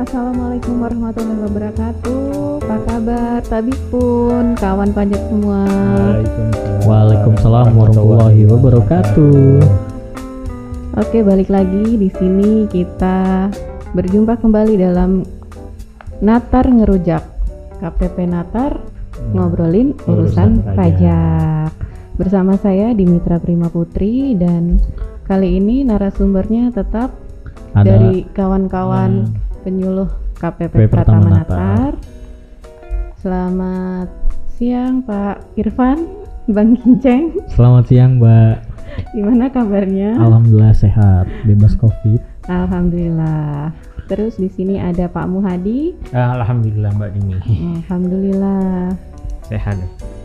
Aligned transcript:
Assalamualaikum 0.00 0.80
warahmatullahi 0.80 1.44
wabarakatuh. 1.44 2.64
Apa 2.64 2.76
kabar 2.88 3.44
Tabik 3.44 3.76
pun 3.92 4.56
kawan 4.56 4.96
pajak 4.96 5.20
semua? 5.28 5.68
Waalaikumsalam 6.88 7.76
warahmatullahi 7.76 8.48
wabarakatuh. 8.48 9.60
Oke, 10.96 11.20
balik 11.20 11.52
lagi 11.52 12.00
di 12.00 12.08
sini 12.16 12.64
kita 12.72 13.52
berjumpa 13.92 14.40
kembali 14.40 14.80
dalam 14.80 15.20
Natar 16.24 16.72
Ngerujak. 16.72 17.20
KPP 17.84 18.24
Natar 18.24 18.80
ngobrolin 19.36 19.92
urusan, 20.08 20.64
Urusan 20.64 20.80
pajak. 20.80 21.76
Bersama 22.16 22.56
saya 22.56 22.96
Dimitra 22.96 23.36
Prima 23.36 23.68
Putri 23.68 24.32
dan 24.32 24.80
kali 25.28 25.60
ini 25.60 25.84
narasumbernya 25.84 26.72
tetap 26.72 27.12
Ada 27.76 27.84
dari 27.84 28.24
kawan-kawan 28.32 29.28
Hmm. 29.28 29.49
Penyuluh 29.60 30.08
KPP 30.40 30.88
Pratama 30.88 31.40
Natar. 31.40 31.92
Selamat 33.20 34.08
siang 34.56 35.04
Pak 35.04 35.56
Irfan, 35.60 36.08
Bang 36.48 36.76
Kinceng. 36.80 37.36
Selamat 37.52 37.84
siang 37.88 38.16
Mbak. 38.16 38.56
Gimana 39.12 39.52
kabarnya? 39.52 40.16
Alhamdulillah 40.16 40.72
sehat, 40.72 41.28
bebas 41.44 41.76
covid. 41.76 42.20
Alhamdulillah. 42.48 43.70
Terus 44.08 44.40
di 44.40 44.50
sini 44.50 44.80
ada 44.80 45.06
Pak 45.06 45.28
Muhadi. 45.30 45.94
Alhamdulillah 46.10 46.90
Mbak 46.96 47.10
Dini 47.14 47.36
Alhamdulillah. 47.78 48.96
sehat. 49.46 49.76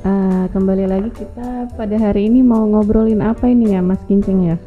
Ah, 0.05 0.45
kembali 0.53 0.85
lagi 0.85 1.09
kita 1.09 1.65
pada 1.73 1.97
hari 1.97 2.29
ini 2.29 2.45
mau 2.45 2.61
ngobrolin 2.61 3.25
apa 3.25 3.49
ini 3.49 3.73
ya 3.73 3.81
Mas 3.81 3.97
Kinceng 4.05 4.53
ya? 4.53 4.57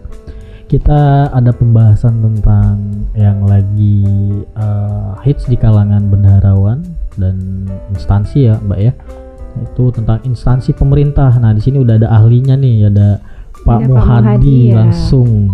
Kita 0.69 1.33
ada 1.33 1.49
pembahasan 1.49 2.21
tentang 2.21 2.77
yang 3.17 3.49
lagi 3.49 4.05
eh, 4.53 5.11
hits 5.25 5.49
di 5.49 5.57
kalangan 5.57 6.13
bendaharawan 6.13 6.85
dan 7.17 7.65
instansi 7.89 8.53
ya 8.53 8.61
Mbak 8.61 8.81
ya. 8.85 8.93
Itu 9.65 9.89
tentang 9.97 10.21
instansi 10.29 10.77
pemerintah. 10.77 11.33
Nah 11.41 11.57
di 11.57 11.65
sini 11.65 11.81
udah 11.81 11.97
ada 11.97 12.13
ahlinya 12.13 12.53
nih, 12.61 12.93
ada 12.93 13.17
Pak 13.65 13.65
Pak 13.65 13.81
Muhadi 13.89 14.23
Muhadi 14.29 14.59
ya. 14.69 14.75
langsung 14.77 15.49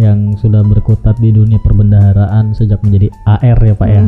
yang 0.00 0.38
sudah 0.38 0.62
berkutat 0.62 1.18
di 1.18 1.34
dunia 1.34 1.58
perbendaharaan 1.60 2.54
sejak 2.54 2.80
menjadi 2.86 3.10
AR 3.26 3.58
ya 3.58 3.74
Pak 3.74 3.88
ya. 3.90 4.02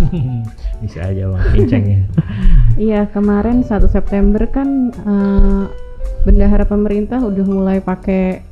Bisa 0.82 0.98
aja 1.14 1.30
Bang 1.30 1.46
Kinceng 1.54 1.84
ya. 1.86 2.00
Iya 2.90 3.00
kemarin 3.12 3.60
1 3.62 3.86
September 3.86 4.50
kan 4.50 4.90
eh, 4.90 5.64
bendahara 6.24 6.64
pemerintah 6.66 7.20
udah 7.20 7.44
mulai 7.44 7.78
pakai 7.78 8.49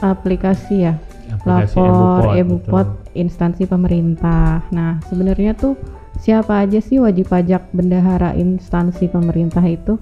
aplikasi 0.00 0.88
ya 0.88 0.94
Aplikasi 1.26 1.76
lapor 1.82 2.38
Ebupot, 2.38 2.86
betul. 2.86 3.18
instansi 3.18 3.66
pemerintah. 3.66 4.62
Nah 4.70 5.02
sebenarnya 5.10 5.58
tuh 5.58 5.74
siapa 6.22 6.62
aja 6.62 6.78
sih 6.78 7.02
wajib 7.02 7.28
pajak 7.28 7.66
bendahara 7.74 8.32
instansi 8.38 9.10
pemerintah 9.10 9.62
itu? 9.66 9.98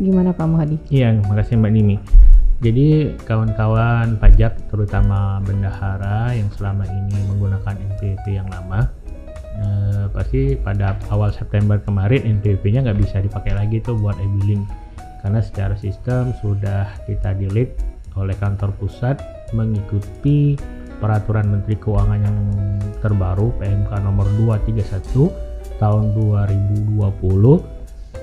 Gimana 0.00 0.32
Pak 0.32 0.46
Muhadi? 0.48 0.76
Iya, 0.88 1.20
makasih 1.28 1.60
Mbak 1.60 1.72
Dini. 1.76 1.96
Jadi 2.60 3.16
kawan-kawan 3.24 4.16
pajak 4.20 4.56
terutama 4.68 5.40
bendahara 5.44 6.32
yang 6.32 6.48
selama 6.56 6.84
ini 6.88 7.16
menggunakan 7.28 7.72
NPWP 7.72 8.36
yang 8.36 8.48
lama 8.52 8.84
eh, 9.60 10.04
pasti 10.12 10.60
pada 10.60 10.96
awal 11.08 11.32
September 11.32 11.80
kemarin 11.80 12.20
NPWP-nya 12.20 12.84
nggak 12.84 13.00
bisa 13.00 13.24
dipakai 13.24 13.56
lagi 13.56 13.80
tuh 13.80 13.96
buat 13.96 14.16
e-billing 14.20 14.68
karena 15.24 15.40
secara 15.40 15.72
sistem 15.76 16.36
sudah 16.40 16.84
kita 17.08 17.32
delete 17.36 17.76
oleh 18.18 18.34
kantor 18.38 18.74
pusat 18.80 19.20
mengikuti 19.54 20.54
peraturan 20.98 21.48
Menteri 21.48 21.76
Keuangan 21.78 22.20
yang 22.20 22.38
terbaru 23.00 23.54
PMK 23.56 23.90
nomor 24.04 24.28
231 24.36 25.80
tahun 25.80 26.12
2020 26.12 27.00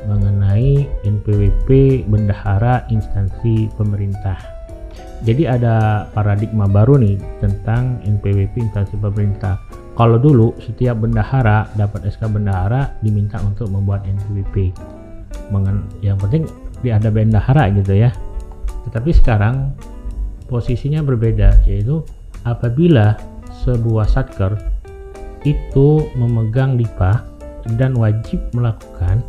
mengenai 0.07 0.85
NPWP 1.03 1.69
bendahara 2.05 2.85
instansi 2.93 3.67
pemerintah. 3.75 4.37
Jadi 5.25 5.49
ada 5.49 6.05
paradigma 6.13 6.69
baru 6.69 7.01
nih 7.01 7.17
tentang 7.41 7.97
NPWP 8.05 8.69
instansi 8.69 9.01
pemerintah. 9.01 9.57
Kalau 9.97 10.21
dulu 10.21 10.53
setiap 10.61 11.01
bendahara 11.01 11.65
dapat 11.73 12.05
SK 12.13 12.29
bendahara 12.29 12.93
diminta 13.01 13.41
untuk 13.41 13.73
membuat 13.73 14.05
NPWP. 14.05 14.77
Yang 16.05 16.17
penting 16.21 16.43
dia 16.85 17.01
ada 17.01 17.09
bendahara 17.09 17.73
gitu 17.73 17.97
ya. 17.97 18.13
Tetapi 18.87 19.11
sekarang 19.11 19.75
posisinya 20.47 21.03
berbeda 21.03 21.67
yaitu 21.67 22.01
apabila 22.47 23.19
sebuah 23.67 24.07
satker 24.07 24.55
itu 25.43 26.07
memegang 26.15 26.79
DIPA 26.79 27.23
dan 27.75 27.99
wajib 27.99 28.39
melakukan 28.55 29.19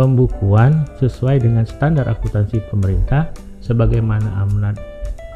pembukuan 0.00 0.88
sesuai 0.96 1.44
dengan 1.44 1.68
standar 1.68 2.08
akuntansi 2.08 2.60
pemerintah 2.72 3.32
sebagaimana 3.60 4.28
amanat 4.48 4.80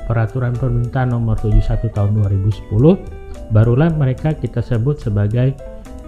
peraturan 0.09 0.56
pemerintah 0.56 1.04
nomor 1.04 1.37
71 1.41 1.92
tahun 1.92 2.16
2010 2.25 3.53
barulah 3.53 3.92
mereka 3.92 4.32
kita 4.32 4.65
sebut 4.65 5.00
sebagai 5.00 5.53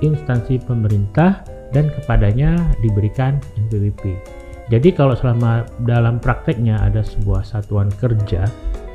instansi 0.03 0.59
pemerintah 0.65 1.45
dan 1.73 1.89
kepadanya 1.89 2.59
diberikan 2.85 3.41
NPWP. 3.57 4.19
Jadi 4.71 4.95
kalau 4.95 5.19
selama 5.19 5.67
dalam 5.83 6.23
prakteknya 6.23 6.79
ada 6.79 7.03
sebuah 7.03 7.43
satuan 7.43 7.91
kerja 7.99 8.47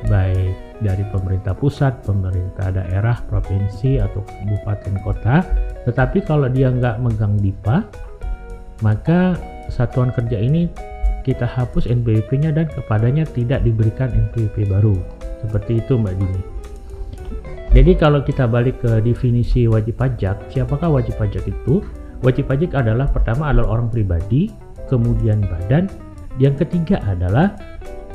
baik 0.08 0.56
dari 0.80 1.04
pemerintah 1.10 1.58
pusat, 1.58 2.06
pemerintah 2.06 2.70
daerah, 2.70 3.18
provinsi 3.28 3.98
atau 3.98 4.22
kabupaten 4.24 4.96
kota, 5.02 5.36
tetapi 5.90 6.22
kalau 6.24 6.48
dia 6.48 6.70
nggak 6.70 7.02
megang 7.02 7.36
DIPA, 7.42 7.84
maka 8.86 9.36
satuan 9.68 10.14
kerja 10.14 10.38
ini 10.38 10.70
kita 11.28 11.44
hapus 11.44 11.92
NPWP-nya 11.92 12.56
dan 12.56 12.72
kepadanya 12.72 13.28
tidak 13.28 13.66
diberikan 13.68 14.08
NPWP 14.08 14.72
baru. 14.72 14.96
Seperti 15.44 15.84
itu 15.84 16.00
Mbak 16.00 16.16
Dini. 16.16 16.42
Jadi 17.76 17.92
kalau 18.00 18.24
kita 18.24 18.48
balik 18.48 18.80
ke 18.80 19.04
definisi 19.04 19.68
wajib 19.68 20.00
pajak, 20.00 20.50
siapakah 20.50 20.88
wajib 20.88 21.20
pajak 21.20 21.44
itu? 21.46 21.84
Wajib 22.24 22.48
pajak 22.50 22.74
adalah 22.74 23.12
pertama 23.12 23.52
adalah 23.52 23.78
orang 23.78 23.92
pribadi, 23.92 24.50
kemudian 24.88 25.44
badan, 25.46 25.92
yang 26.42 26.56
ketiga 26.56 27.00
adalah 27.06 27.54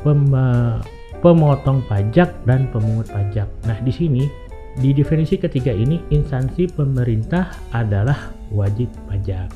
pem- 0.01 0.81
pemotong 1.23 1.79
pajak 1.87 2.35
dan 2.43 2.67
pemungut 2.75 3.07
pajak. 3.07 3.47
Nah, 3.63 3.79
di 3.79 3.93
sini 3.95 4.23
di 4.75 4.91
definisi 4.91 5.39
ketiga 5.39 5.71
ini 5.71 6.01
instansi 6.11 6.67
pemerintah 6.67 7.53
adalah 7.71 8.33
wajib 8.51 8.91
pajak. 9.07 9.47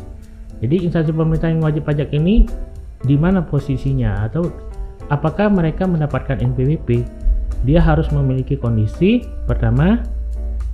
Jadi 0.64 0.88
instansi 0.88 1.12
pemerintah 1.12 1.50
yang 1.52 1.62
wajib 1.62 1.84
pajak 1.86 2.10
ini 2.16 2.48
di 3.06 3.20
mana 3.20 3.44
posisinya 3.46 4.26
atau 4.26 4.50
apakah 5.12 5.52
mereka 5.52 5.86
mendapatkan 5.86 6.40
NPWP? 6.42 7.06
Dia 7.66 7.82
harus 7.82 8.10
memiliki 8.14 8.58
kondisi 8.58 9.26
pertama 9.50 10.02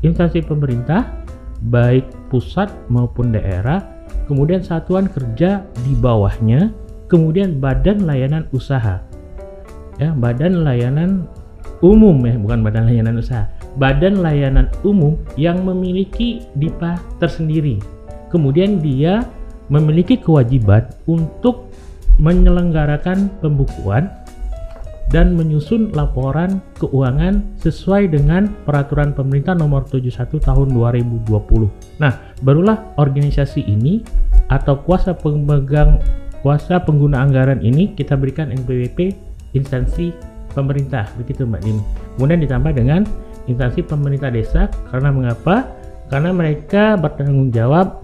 instansi 0.03 0.43
pemerintah 0.43 1.23
baik 1.71 2.03
pusat 2.27 2.67
maupun 2.91 3.31
daerah, 3.31 3.79
kemudian 4.25 4.63
satuan 4.63 5.09
kerja 5.11 5.65
di 5.83 5.93
bawahnya, 5.97 6.71
kemudian 7.11 7.59
badan 7.59 8.07
layanan 8.07 8.47
usaha. 8.55 9.03
Ya, 10.01 10.09
badan 10.17 10.65
layanan 10.65 11.29
umum 11.83 12.17
ya, 12.25 12.33
bukan 12.39 12.65
badan 12.65 12.89
layanan 12.89 13.19
usaha. 13.21 13.45
Badan 13.77 14.21
layanan 14.21 14.69
umum 14.85 15.17
yang 15.37 15.61
memiliki 15.65 16.45
DIPA 16.57 16.97
tersendiri. 17.21 17.81
Kemudian 18.29 18.81
dia 18.81 19.25
memiliki 19.69 20.17
kewajiban 20.17 20.89
untuk 21.05 21.69
menyelenggarakan 22.21 23.29
pembukuan 23.41 24.09
dan 25.11 25.35
menyusun 25.35 25.91
laporan 25.91 26.63
keuangan 26.79 27.43
sesuai 27.59 28.13
dengan 28.13 28.47
peraturan 28.63 29.11
pemerintah 29.11 29.53
nomor 29.57 29.83
71 29.89 30.39
tahun 30.39 30.67
2020. 30.71 31.29
Nah, 31.99 32.13
barulah 32.41 32.95
organisasi 32.95 33.67
ini 33.67 34.01
atau 34.47 34.79
kuasa 34.81 35.15
pemegang 35.17 35.99
kuasa 36.43 36.83
pengguna 36.83 37.23
anggaran 37.23 37.63
ini 37.63 37.95
kita 37.95 38.19
berikan 38.19 38.51
NPWP 38.51 39.15
instansi 39.55 40.11
pemerintah 40.51 41.07
begitu 41.15 41.47
Mbak 41.47 41.61
Dim. 41.63 41.77
Kemudian 42.19 42.39
ditambah 42.43 42.71
dengan 42.75 43.01
instansi 43.47 43.81
pemerintah 43.87 44.29
desa 44.29 44.67
karena 44.91 45.09
mengapa? 45.09 45.67
Karena 46.11 46.35
mereka 46.35 46.99
bertanggung 46.99 47.49
jawab 47.49 48.03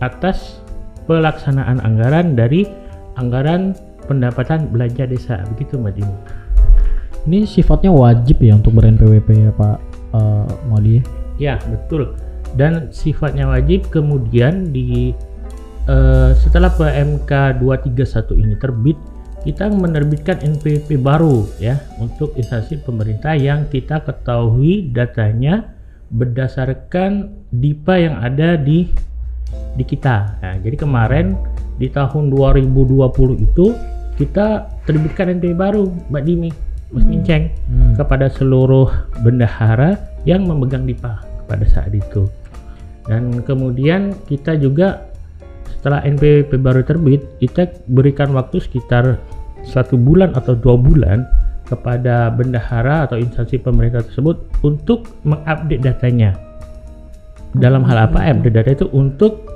atas 0.00 0.62
pelaksanaan 1.04 1.82
anggaran 1.82 2.38
dari 2.38 2.64
anggaran 3.18 3.76
pendapatan 4.06 4.70
belanja 4.70 5.04
desa 5.10 5.42
begitu 5.54 5.76
Mbak 5.76 5.92
Dim. 5.98 6.10
Ini 7.28 7.44
sifatnya 7.44 7.92
wajib 7.92 8.40
ya 8.40 8.56
untuk 8.56 8.80
ber-NPWP 8.80 9.28
ya 9.36 9.52
Pak 9.52 9.76
eh, 10.16 10.52
Muhadi. 10.68 10.96
Ya, 11.36 11.60
betul. 11.68 12.16
Dan 12.56 12.88
sifatnya 12.92 13.48
wajib 13.48 13.92
kemudian 13.92 14.72
di 14.72 15.12
eh, 15.84 16.30
setelah 16.36 16.72
PMK 16.72 17.60
231 17.60 18.40
ini 18.40 18.54
terbit, 18.56 18.96
kita 19.40 19.72
menerbitkan 19.72 20.40
NPWP 20.44 21.00
baru 21.00 21.48
ya 21.56 21.80
untuk 21.96 22.36
instansi 22.36 22.80
pemerintah 22.84 23.32
yang 23.32 23.68
kita 23.72 24.04
ketahui 24.04 24.92
datanya 24.92 25.72
berdasarkan 26.12 27.32
DIPA 27.48 27.94
yang 27.96 28.16
ada 28.20 28.60
di 28.60 28.90
di 29.74 29.84
kita. 29.86 30.36
Nah, 30.44 30.56
jadi 30.60 30.76
kemarin 30.76 31.38
di 31.80 31.88
tahun 31.88 32.28
2020 32.28 33.40
itu 33.40 33.72
kita 34.20 34.68
terbitkan 34.84 35.32
NPWP 35.40 35.56
baru, 35.56 35.88
Mbak 36.12 36.22
Dimi, 36.28 36.50
Mas 36.90 37.06
Hmm. 37.06 37.94
kepada 37.94 38.26
seluruh 38.26 38.90
bendahara 39.22 39.94
yang 40.26 40.42
memegang 40.44 40.84
DIPA 40.84 41.22
pada 41.46 41.64
saat 41.66 41.94
itu. 41.94 42.26
Dan 43.06 43.42
kemudian 43.46 44.14
kita 44.26 44.58
juga 44.58 45.10
setelah 45.70 46.04
NPWP 46.04 46.60
baru 46.60 46.82
terbit, 46.84 47.24
kita 47.40 47.70
berikan 47.88 48.34
waktu 48.36 48.60
sekitar 48.60 49.16
satu 49.64 49.96
bulan 49.96 50.34
atau 50.36 50.52
dua 50.52 50.76
bulan 50.76 51.24
kepada 51.70 52.28
bendahara 52.34 53.06
atau 53.06 53.16
instansi 53.16 53.62
pemerintah 53.62 54.02
tersebut 54.02 54.42
untuk 54.66 55.06
mengupdate 55.22 55.80
datanya. 55.80 56.34
Dalam 57.54 57.86
hal 57.86 58.10
apa? 58.10 58.18
Update 58.30 58.54
data 58.54 58.70
itu 58.74 58.86
untuk 58.90 59.46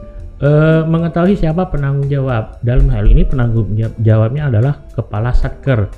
eh, 0.43 0.83
mengetahui 0.85 1.39
siapa 1.39 1.71
penanggung 1.71 2.11
jawab. 2.11 2.59
Dalam 2.61 2.91
hal 2.91 3.07
ini 3.07 3.23
penanggung 3.23 3.75
jawab- 3.79 3.99
jawabnya 4.03 4.43
adalah 4.51 4.75
kepala 4.93 5.31
satker. 5.31 5.89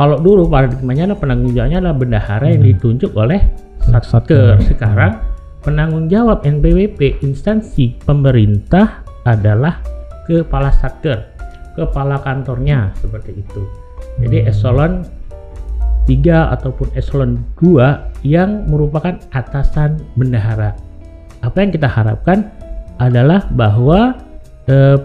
Kalau 0.00 0.16
dulu 0.16 0.48
paradigmanya 0.48 1.12
adalah 1.12 1.20
penanggung 1.20 1.52
jawabnya 1.52 1.78
adalah 1.84 1.96
bendahara 2.00 2.46
yang 2.48 2.64
Hmm. 2.64 2.70
ditunjuk 2.72 3.12
oleh 3.12 3.40
satker. 4.00 4.56
Sekarang 4.64 5.20
penanggung 5.60 6.08
jawab 6.08 6.40
NPWP 6.40 7.20
instansi 7.20 8.00
pemerintah 8.08 9.04
adalah 9.28 9.84
kepala 10.24 10.72
satker, 10.72 11.28
kepala 11.76 12.16
kantornya 12.24 12.96
seperti 12.96 13.44
itu. 13.44 13.60
Jadi 14.24 14.40
Hmm. 14.40 14.48
eselon 14.48 14.92
3 16.08 16.48
ataupun 16.48 16.96
eselon 16.96 17.44
2 17.60 18.08
yang 18.24 18.64
merupakan 18.72 19.20
atasan 19.36 20.00
bendahara. 20.16 20.80
Apa 21.44 21.60
yang 21.60 21.76
kita 21.76 21.92
harapkan 21.92 22.48
adalah 22.96 23.44
bahwa 23.52 24.16
eh, 24.64 24.96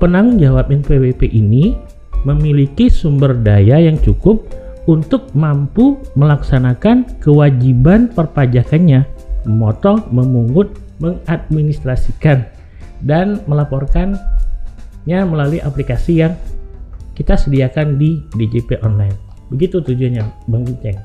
penanggung 0.00 0.38
jawab 0.40 0.72
NPWP 0.72 1.26
ini 1.26 1.74
memiliki 2.22 2.86
sumber 2.86 3.34
daya 3.34 3.82
yang 3.82 3.98
cukup 3.98 4.46
untuk 4.86 5.30
mampu 5.34 5.98
melaksanakan 6.18 7.06
kewajiban 7.22 8.10
perpajakannya, 8.10 9.06
memotong, 9.46 10.10
memungut, 10.10 10.74
mengadministrasikan, 10.98 12.46
dan 13.02 13.42
melaporkannya 13.46 14.18
melalui 15.06 15.62
aplikasi 15.62 16.22
yang 16.26 16.34
kita 17.14 17.38
sediakan 17.38 17.98
di 17.98 18.22
DJP 18.34 18.82
online. 18.82 19.14
Begitu 19.52 19.84
tujuannya, 19.84 20.24
Bang 20.48 20.64
Ginceng. 20.66 20.98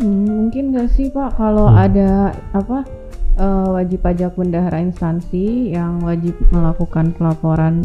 Hmm, 0.00 0.24
mungkin 0.48 0.72
nggak 0.72 0.88
sih 0.96 1.12
Pak 1.12 1.36
kalau 1.36 1.68
Hmm. 1.68 1.84
ada 1.84 2.10
apa 2.56 2.84
eh, 3.32 3.68
wajib 3.72 4.04
pajak 4.04 4.36
bendahara 4.36 4.80
instansi 4.80 5.72
yang 5.72 6.00
wajib 6.04 6.36
melakukan 6.52 7.12
pelaporan 7.16 7.84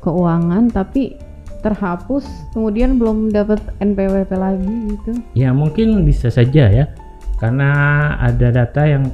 keuangan 0.00 0.72
tapi 0.72 1.16
terhapus 1.60 2.24
kemudian 2.54 2.98
belum 2.98 3.34
dapat 3.34 3.58
NPWP 3.82 4.30
lagi 4.38 4.74
gitu. 4.94 5.10
Ya 5.34 5.50
mungkin 5.50 6.06
bisa 6.06 6.30
saja 6.30 6.70
ya, 6.70 6.84
karena 7.42 7.70
ada 8.22 8.54
data 8.54 8.82
yang 8.86 9.10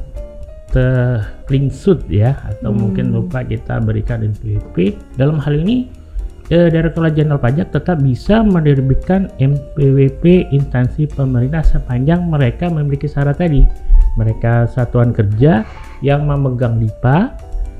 terlingsut 0.74 2.04
ya, 2.10 2.34
atau 2.50 2.74
Hmm. 2.74 2.80
mungkin 2.90 3.14
lupa 3.14 3.46
kita 3.46 3.78
berikan 3.78 4.26
NPWP. 4.26 4.98
Dalam 5.14 5.38
hal 5.38 5.62
ini, 5.62 5.86
eh, 6.50 6.66
Direktorat 6.68 7.14
Jenderal 7.14 7.38
Pajak 7.38 7.70
tetap 7.70 8.02
bisa 8.02 8.42
menerbitkan 8.42 9.30
NPWP 9.38 10.50
instansi 10.50 11.06
pemerintah 11.08 11.62
sepanjang 11.62 12.26
mereka 12.26 12.66
memiliki 12.68 13.06
syarat 13.06 13.38
tadi. 13.38 13.62
Mereka 14.18 14.70
satuan 14.70 15.14
kerja 15.14 15.62
yang 16.02 16.26
memegang 16.26 16.82
DIPA, 16.82 17.34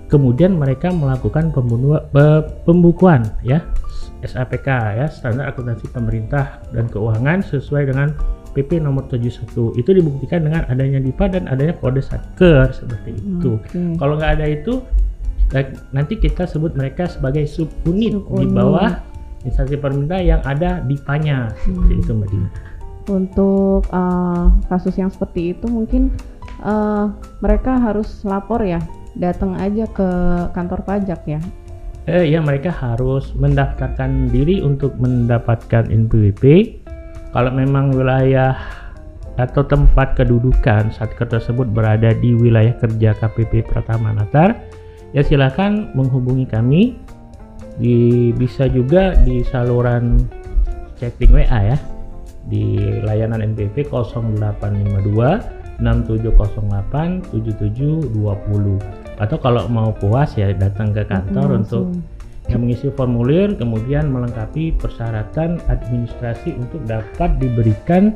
kemudian 0.06 0.54
mereka 0.54 0.94
melakukan 0.94 1.50
pembunuh, 1.50 1.98
pe- 2.14 2.46
pembukuan 2.62 3.26
ya 3.42 3.62
SAPK 4.24 4.68
ya 4.96 5.06
standar 5.06 5.52
akuntansi 5.52 5.86
pemerintah 5.92 6.60
dan 6.72 6.88
keuangan 6.88 7.44
sesuai 7.44 7.92
dengan 7.92 8.10
PP 8.54 8.78
nomor 8.78 9.04
71 9.10 9.74
itu 9.74 9.90
dibuktikan 9.90 10.46
dengan 10.46 10.62
adanya 10.70 11.02
DIPA 11.02 11.26
dan 11.38 11.44
adanya 11.50 11.74
kode 11.74 11.98
satker 11.98 12.70
seperti 12.70 13.18
itu. 13.18 13.58
Oke. 13.58 13.98
Kalau 13.98 14.14
nggak 14.14 14.32
ada 14.38 14.46
itu 14.46 14.78
nanti 15.90 16.18
kita 16.18 16.46
sebut 16.46 16.74
mereka 16.74 17.06
sebagai 17.06 17.46
subunit 17.46 18.14
di 18.14 18.18
Subunit. 18.18 18.54
bawah 18.54 18.90
instansi 19.44 19.76
pemerintah 19.76 20.18
yang 20.18 20.40
ada 20.42 20.80
DIPA-nya 20.82 21.52
seperti 21.62 21.92
Hmm. 21.94 22.02
itu 22.02 22.10
Mbak 22.14 22.28
Dina. 22.30 22.48
Untuk 23.04 23.82
eh, 23.92 24.44
kasus 24.66 24.94
yang 24.96 25.12
seperti 25.12 25.52
itu 25.52 25.66
mungkin 25.68 26.14
eh, 26.64 27.06
mereka 27.38 27.76
harus 27.76 28.22
lapor 28.24 28.62
ya, 28.64 28.80
datang 29.14 29.58
aja 29.58 29.84
ke 29.90 30.08
kantor 30.54 30.80
pajak 30.82 31.20
ya. 31.28 31.42
Eh, 32.04 32.36
ya 32.36 32.44
mereka 32.44 32.68
harus 32.68 33.32
mendaftarkan 33.32 34.28
diri 34.28 34.60
untuk 34.60 34.92
mendapatkan 35.00 35.88
NPWP. 35.88 36.76
Kalau 37.32 37.48
memang 37.48 37.96
wilayah 37.96 38.52
atau 39.40 39.64
tempat 39.64 40.12
kedudukan 40.14 40.92
satker 40.92 41.26
tersebut 41.26 41.64
berada 41.72 42.12
di 42.12 42.36
wilayah 42.36 42.76
kerja 42.76 43.16
KPP 43.16 43.64
Pratama 43.66 44.12
Natar, 44.12 44.60
ya 45.16 45.24
silakan 45.24 45.96
menghubungi 45.96 46.44
kami. 46.44 47.00
Di, 47.74 48.30
bisa 48.38 48.70
juga 48.70 49.18
di 49.26 49.42
saluran 49.42 50.22
chatting 50.94 51.34
WA 51.34 51.74
ya 51.74 51.78
di 52.46 52.78
layanan 53.02 53.42
NPWP 53.42 53.90
0852 53.90 55.82
6708 55.82 57.34
7720 57.34 59.03
atau 59.18 59.36
kalau 59.38 59.66
mau 59.70 59.94
puas 59.94 60.34
ya 60.34 60.50
datang 60.54 60.90
ke 60.90 61.06
kantor 61.06 61.62
untuk 61.62 61.90
Langsung. 61.90 62.50
yang 62.50 62.60
mengisi 62.66 62.88
formulir 62.92 63.56
kemudian 63.56 64.10
melengkapi 64.10 64.74
persyaratan 64.76 65.62
administrasi 65.70 66.54
untuk 66.58 66.82
dapat 66.84 67.38
diberikan 67.40 68.12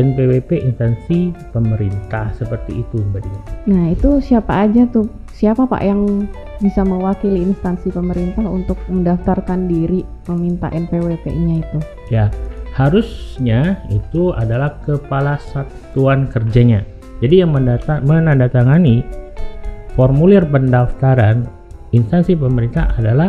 NPWP 0.00 0.64
instansi 0.64 1.32
pemerintah 1.52 2.32
seperti 2.32 2.80
itu 2.80 3.04
Mbak 3.12 3.20
Dina. 3.20 3.40
Nah, 3.68 3.84
itu 3.92 4.10
siapa 4.24 4.64
aja 4.64 4.88
tuh? 4.88 5.08
Siapa 5.36 5.68
Pak 5.68 5.82
yang 5.84 6.24
bisa 6.60 6.84
mewakili 6.84 7.44
instansi 7.44 7.92
pemerintah 7.92 8.44
untuk 8.44 8.80
mendaftarkan 8.88 9.68
diri 9.68 10.04
meminta 10.28 10.72
NPWP-nya 10.72 11.54
itu? 11.64 11.78
Ya, 12.08 12.32
harusnya 12.76 13.80
itu 13.92 14.32
adalah 14.36 14.80
kepala 14.84 15.36
satuan 15.52 16.28
kerjanya. 16.28 16.84
Jadi 17.20 17.44
yang 17.44 17.52
menandatangani 17.52 19.04
formulir 20.00 20.48
pendaftaran 20.48 21.44
instansi 21.92 22.32
pemerintah 22.32 22.96
adalah 22.96 23.28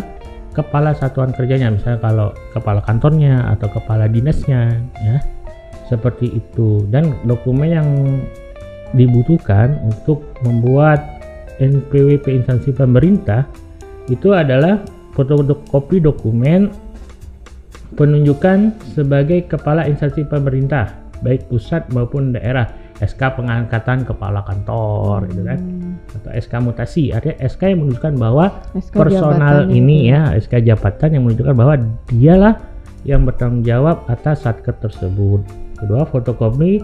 kepala 0.55 0.95
satuan 0.95 1.35
kerjanya. 1.35 1.67
Misalnya 1.67 1.99
kalau 1.99 2.31
kepala 2.55 2.79
kantornya 2.87 3.43
atau 3.51 3.67
kepala 3.75 4.07
dinasnya, 4.07 4.79
ya 5.03 5.19
seperti 5.91 6.31
itu. 6.31 6.87
Dan 6.87 7.11
dokumen 7.27 7.75
yang 7.75 7.89
dibutuhkan 8.95 9.83
untuk 9.83 10.23
membuat 10.47 11.03
NPWP 11.59 12.39
instansi 12.39 12.71
pemerintah 12.71 13.43
itu 14.07 14.31
adalah 14.31 14.79
fotokopi 15.11 15.99
dokumen 15.99 16.71
penunjukan 17.99 18.71
sebagai 18.95 19.43
kepala 19.51 19.83
instansi 19.91 20.23
pemerintah 20.23 20.87
baik 21.19 21.51
pusat 21.51 21.83
maupun 21.91 22.31
daerah 22.31 22.80
SK 23.01 23.41
pengangkatan 23.41 24.05
kepala 24.05 24.46
kantor 24.46 25.25
gitu 25.34 25.41
kan. 25.41 25.60
Hmm, 25.60 25.98
atau 26.22 26.31
SK 26.38 26.53
mutasi 26.62 27.03
artinya 27.10 27.38
SK 27.41 27.62
yang 27.74 27.79
menunjukkan 27.86 28.13
bahwa 28.22 28.46
SK 28.77 28.96
personal 28.96 29.58
ini 29.74 30.08
itu 30.08 30.13
ya 30.13 30.22
SK 30.38 30.53
jabatan 30.62 31.10
yang 31.17 31.24
menunjukkan 31.25 31.55
bahwa 31.58 31.75
dialah 32.13 32.55
yang 33.01 33.25
bertanggung 33.25 33.65
jawab 33.65 34.05
atas 34.05 34.46
satker 34.46 34.77
tersebut. 34.77 35.41
Kedua 35.81 36.05
fotokopi 36.05 36.81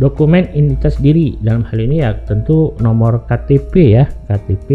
dokumen 0.00 0.48
identitas 0.56 0.96
diri. 0.96 1.36
Dalam 1.44 1.62
hal 1.68 1.78
ini 1.78 2.00
ya 2.00 2.16
tentu 2.24 2.72
nomor 2.80 3.28
KTP 3.28 3.74
ya 3.92 4.04
KTP 4.32 4.70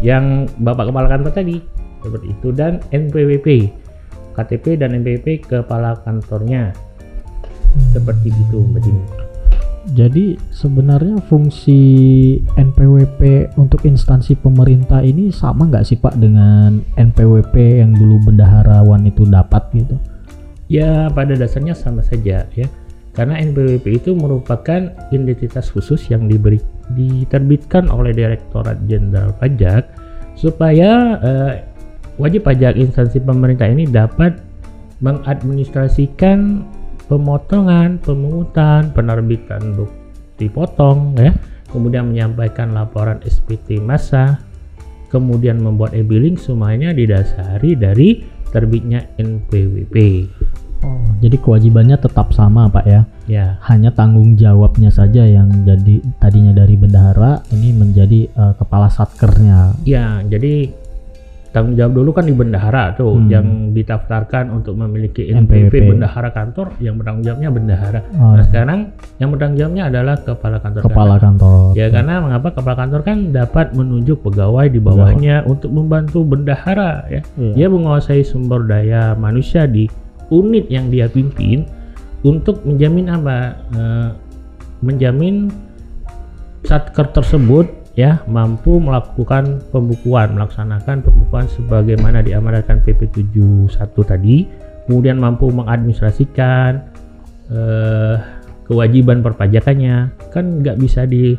yang 0.00 0.46
bapak 0.62 0.94
kepala 0.94 1.10
kantor 1.10 1.32
tadi 1.34 1.56
seperti 2.04 2.26
itu 2.30 2.48
dan 2.54 2.78
NPWP 2.94 3.72
KTP 4.36 4.76
dan 4.76 4.92
NPWP 5.00 5.48
kepala 5.48 5.96
kantornya. 6.04 6.76
Seperti 7.96 8.28
itu 8.28 8.60
Mbak 8.60 8.80
Dini. 8.84 9.25
Jadi 9.94 10.34
sebenarnya 10.50 11.22
fungsi 11.30 11.78
NPWP 12.58 13.54
untuk 13.54 13.86
instansi 13.86 14.34
pemerintah 14.34 14.98
ini 14.98 15.30
sama 15.30 15.70
nggak 15.70 15.86
sih 15.86 15.98
Pak 16.02 16.18
dengan 16.18 16.82
NPWP 16.98 17.86
yang 17.86 17.94
dulu 17.94 18.18
bendaharawan 18.26 19.06
itu 19.06 19.22
dapat 19.30 19.62
gitu? 19.78 19.94
Ya 20.66 21.06
pada 21.14 21.38
dasarnya 21.38 21.78
sama 21.78 22.02
saja 22.02 22.50
ya 22.50 22.66
karena 23.14 23.38
NPWP 23.40 24.02
itu 24.02 24.10
merupakan 24.12 24.92
identitas 25.14 25.70
khusus 25.70 26.10
yang 26.10 26.26
diberi 26.26 26.60
diterbitkan 26.92 27.86
oleh 27.88 28.12
Direktorat 28.12 28.82
Jenderal 28.90 29.32
Pajak 29.38 29.88
supaya 30.36 31.16
eh, 31.24 31.54
wajib 32.20 32.44
pajak 32.44 32.76
instansi 32.76 33.24
pemerintah 33.24 33.72
ini 33.72 33.88
dapat 33.88 34.36
mengadministrasikan 35.00 36.64
pemotongan, 37.06 38.02
pemungutan, 38.02 38.90
penerbitan 38.92 39.74
bukti 39.74 40.46
potong 40.50 41.14
ya 41.16 41.32
kemudian 41.70 42.08
menyampaikan 42.10 42.72
laporan 42.72 43.20
SPT 43.26 43.82
massa, 43.82 44.40
kemudian 45.10 45.58
membuat 45.58 45.94
e-billing 45.94 46.38
semuanya 46.38 46.94
didasari 46.94 47.74
dari 47.74 48.22
terbitnya 48.48 49.04
NPWP. 49.18 49.94
Oh, 50.84 51.08
jadi 51.24 51.36
kewajibannya 51.40 51.96
tetap 51.96 52.36
sama 52.36 52.68
Pak 52.68 52.84
ya. 52.84 53.02
Ya, 53.26 53.46
Hanya 53.64 53.90
tanggung 53.90 54.36
jawabnya 54.36 54.92
saja 54.92 55.24
yang 55.24 55.64
jadi 55.64 56.04
tadinya 56.20 56.52
dari 56.52 56.76
bendahara 56.76 57.42
ini 57.50 57.72
menjadi 57.74 58.28
eh, 58.28 58.54
kepala 58.56 58.92
satkernya. 58.92 59.74
ya 59.82 60.20
jadi 60.22 60.70
tanggung 61.56 61.72
jawab 61.72 61.96
dulu 61.96 62.12
kan 62.12 62.28
di 62.28 62.36
bendahara 62.36 62.92
tuh 62.92 63.16
Hmm. 63.16 63.32
yang 63.32 63.46
didaftarkan 63.72 64.52
untuk 64.52 64.76
memiliki. 64.76 65.32
NPWP 65.32 65.88
bendahara 65.88 66.28
kantor 66.28 66.76
yang 66.78 67.00
bertanggung 67.00 67.24
jawabnya 67.24 67.48
bendahara. 67.48 68.00
Oh, 68.12 68.36
Nah, 68.36 68.44
sekarang 68.44 68.92
yang 69.16 69.32
bertanggung 69.32 69.56
jawabnya 69.56 69.84
adalah 69.88 70.20
kepala 70.20 70.60
kantor. 70.60 70.82
kepala 70.84 71.14
kantor. 71.16 71.24
kantor. 71.72 71.80
Ya 71.80 71.86
karena 71.88 72.14
mengapa 72.20 72.48
kepala 72.52 72.76
kantor 72.76 73.00
kan 73.00 73.18
dapat 73.32 73.66
menunjuk 73.72 74.20
pegawai 74.20 74.68
di 74.68 74.76
bawahnya 74.78 75.48
untuk 75.48 75.72
membantu 75.72 76.20
bendahara 76.22 77.08
ya. 77.08 77.24
Iya. 77.34 77.52
Dia 77.56 77.66
menguasai 77.72 78.20
sumber 78.20 78.68
daya 78.68 79.16
manusia 79.16 79.64
di 79.64 79.88
unit 80.28 80.68
yang 80.68 80.92
dia 80.92 81.08
pimpin 81.08 81.64
untuk 82.20 82.60
menjamin 82.62 83.08
apa? 83.08 83.36
Eh, 83.72 84.08
menjamin 84.82 85.48
satker 86.62 87.08
tersebut 87.08 87.70
ya 87.96 88.20
mampu 88.28 88.76
melakukan 88.76 89.64
pembukuan, 89.72 90.36
melaksanakan 90.36 91.00
pembukuan 91.00 91.48
sebagaimana 91.48 92.20
diamanatkan 92.20 92.84
PP 92.84 93.08
71 93.32 93.72
tadi, 94.04 94.44
kemudian 94.84 95.16
mampu 95.16 95.48
mengadministrasikan 95.48 96.84
eh, 97.48 98.16
kewajiban 98.68 99.24
perpajakannya. 99.24 100.12
Kan 100.28 100.60
nggak 100.60 100.76
bisa 100.76 101.08
di 101.08 101.34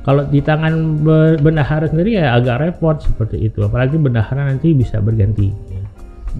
kalau 0.00 0.24
di 0.24 0.40
tangan 0.40 1.04
be- 1.04 1.36
bendahara 1.36 1.84
sendiri 1.84 2.16
ya 2.16 2.32
agak 2.40 2.64
repot 2.64 2.96
seperti 3.04 3.52
itu, 3.52 3.60
apalagi 3.68 4.00
bendahara 4.00 4.48
nanti 4.48 4.72
bisa 4.72 5.04
berganti. 5.04 5.52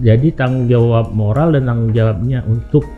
Jadi 0.01 0.33
tanggung 0.33 0.65
jawab 0.65 1.13
moral 1.13 1.53
dan 1.53 1.69
tanggung 1.69 1.93
jawabnya 1.93 2.41
untuk 2.49 2.89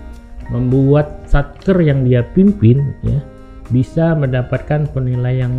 membuat 0.48 1.28
satker 1.28 1.80
yang 1.84 2.08
dia 2.08 2.24
pimpin 2.36 2.96
ya 3.04 3.20
bisa 3.72 4.12
mendapatkan 4.16 4.84
penilaian 4.92 5.48
yang 5.48 5.56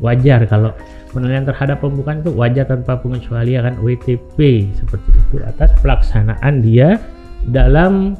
wajar 0.00 0.42
kalau 0.48 0.72
penilaian 1.12 1.44
terhadap 1.44 1.84
pembukaan 1.84 2.24
itu 2.24 2.32
wajar 2.32 2.64
tanpa 2.64 2.96
pengecualian 2.96 3.68
kan 3.68 3.74
WTP 3.84 4.68
seperti 4.72 5.08
itu 5.12 5.44
atas 5.44 5.70
pelaksanaan 5.84 6.64
dia 6.64 6.96
dalam 7.52 8.16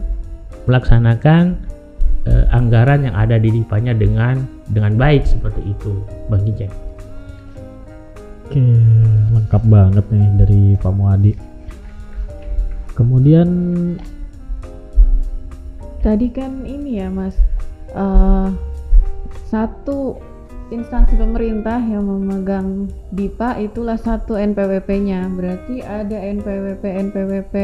melaksanakan 0.68 1.56
eh, 2.28 2.44
anggaran 2.52 3.08
yang 3.08 3.16
ada 3.16 3.40
di 3.40 3.48
dipanya 3.48 3.96
dengan 3.96 4.44
dengan 4.70 4.94
baik 4.94 5.24
seperti 5.24 5.72
itu 5.72 6.04
Bang 6.28 6.44
Kijeng. 6.44 6.72
Oke, 8.50 8.60
lengkap 9.30 9.62
banget 9.70 10.04
nih 10.10 10.28
dari 10.36 10.62
Pak 10.78 10.92
Muadi. 10.92 11.32
Kemudian 12.98 13.48
Tadi 16.00 16.32
kan 16.32 16.64
ini 16.64 16.96
ya 16.96 17.12
Mas, 17.12 17.36
eh, 17.92 18.48
satu 19.52 20.16
instansi 20.70 21.18
pemerintah 21.18 21.82
yang 21.82 22.06
memegang 22.06 22.86
DIPA 23.10 23.58
itulah 23.60 23.98
satu 23.98 24.38
NPWP-nya. 24.38 25.26
Berarti 25.34 25.82
ada 25.82 26.16
NPWP 26.16 26.82
NPWP 27.10 27.54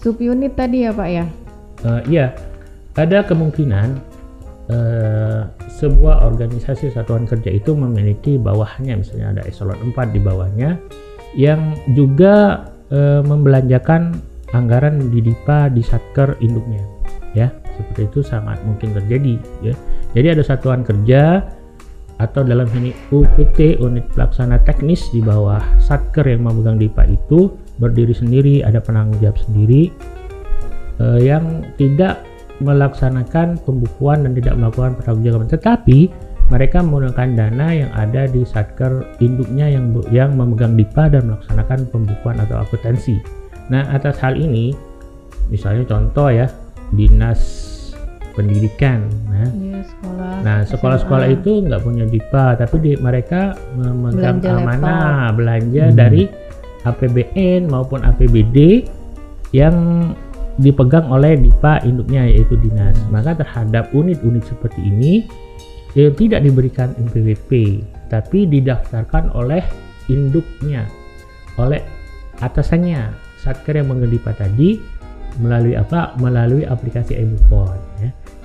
subunit 0.00 0.54
tadi 0.54 0.84
ya 0.84 0.92
Pak 0.92 1.08
ya? 1.08 1.24
Eh, 1.84 2.02
iya, 2.12 2.26
ada 2.94 3.24
kemungkinan 3.24 3.88
eh, 4.68 5.40
sebuah 5.76 6.24
organisasi 6.24 6.92
satuan 6.92 7.24
kerja 7.24 7.52
itu 7.52 7.72
memiliki 7.72 8.36
bawahnya, 8.36 9.00
misalnya 9.00 9.40
ada 9.40 9.42
eselon 9.48 9.92
4 9.92 10.14
di 10.14 10.20
bawahnya, 10.20 10.80
yang 11.36 11.76
juga 11.96 12.68
eh, 12.92 13.20
membelanjakan 13.24 14.16
anggaran 14.54 15.10
di 15.10 15.20
DIPA 15.20 15.74
di 15.74 15.82
satker 15.82 16.38
induknya, 16.40 16.80
ya 17.34 17.50
seperti 17.76 18.08
itu 18.08 18.20
sangat 18.24 18.56
mungkin 18.64 18.96
terjadi, 18.96 19.36
ya. 19.60 19.74
Jadi 20.16 20.32
ada 20.32 20.42
satuan 20.46 20.80
kerja 20.80 21.44
atau 22.16 22.40
dalam 22.40 22.64
ini 22.80 22.96
UPT 23.12 23.76
unit 23.76 24.08
pelaksana 24.16 24.56
teknis 24.64 25.12
di 25.12 25.20
bawah 25.20 25.60
satker 25.76 26.24
yang 26.24 26.48
memegang 26.48 26.80
DIPA 26.80 27.12
itu 27.12 27.52
berdiri 27.76 28.16
sendiri, 28.16 28.64
ada 28.64 28.80
penanggung 28.80 29.20
jawab 29.20 29.36
sendiri 29.36 29.92
eh, 31.00 31.20
yang 31.20 31.60
tidak 31.76 32.24
melaksanakan 32.56 33.60
pembukuan 33.68 34.24
dan 34.24 34.32
tidak 34.32 34.56
melakukan 34.56 34.96
pertanggungjawaban 34.96 35.48
tetapi 35.52 36.08
mereka 36.46 36.78
menggunakan 36.80 37.28
dana 37.34 37.68
yang 37.74 37.90
ada 37.92 38.30
di 38.30 38.46
satker 38.46 39.02
induknya 39.18 39.66
yang 39.66 39.92
yang 40.14 40.32
memegang 40.38 40.78
DIPA 40.78 41.18
dan 41.18 41.22
melaksanakan 41.28 41.78
pembukuan 41.90 42.38
atau 42.38 42.62
akuntansi. 42.62 43.18
Nah, 43.66 43.82
atas 43.90 44.22
hal 44.22 44.38
ini 44.38 44.70
misalnya 45.50 45.84
contoh 45.90 46.30
ya, 46.30 46.46
Dinas 46.94 47.75
Pendidikan. 48.36 49.08
Nah, 49.32 49.48
Iya 49.48 49.80
sekolah. 49.88 50.32
Nah, 50.44 50.58
sekolah-sekolah 50.68 51.26
itu 51.32 51.64
nggak 51.64 51.80
punya 51.80 52.04
DIPA, 52.04 52.60
tapi 52.60 52.76
di, 52.84 52.92
mereka 53.00 53.56
memegang 53.72 54.38
Belanja 54.44 54.60
amanah 54.60 55.32
belanja 55.32 55.84
Hmm. 55.88 55.96
dari 55.96 56.22
APBN 56.84 57.66
maupun 57.72 58.04
APBD 58.04 58.86
yang 59.50 59.74
dipegang 60.60 61.08
oleh 61.08 61.36
DIPA 61.40 61.84
induknya 61.88 62.28
yaitu 62.28 62.60
dinas. 62.60 62.96
Maka 63.08 63.36
terhadap 63.40 63.90
unit-unit 63.96 64.44
seperti 64.44 64.84
ini 64.84 65.24
eh, 65.96 66.12
tidak 66.12 66.44
diberikan 66.44 66.92
NPWP, 67.00 67.80
tapi 68.12 68.44
didaftarkan 68.44 69.32
oleh 69.32 69.64
induknya, 70.12 70.84
oleh 71.56 71.80
atasannya. 72.44 73.24
Satker 73.40 73.78
yang 73.78 73.88
DIPA 73.94 74.32
tadi 74.34 74.76
melalui 75.38 75.78
apa? 75.78 76.18
Melalui 76.18 76.66
aplikasi 76.66 77.14
e-Bupon. 77.14 77.85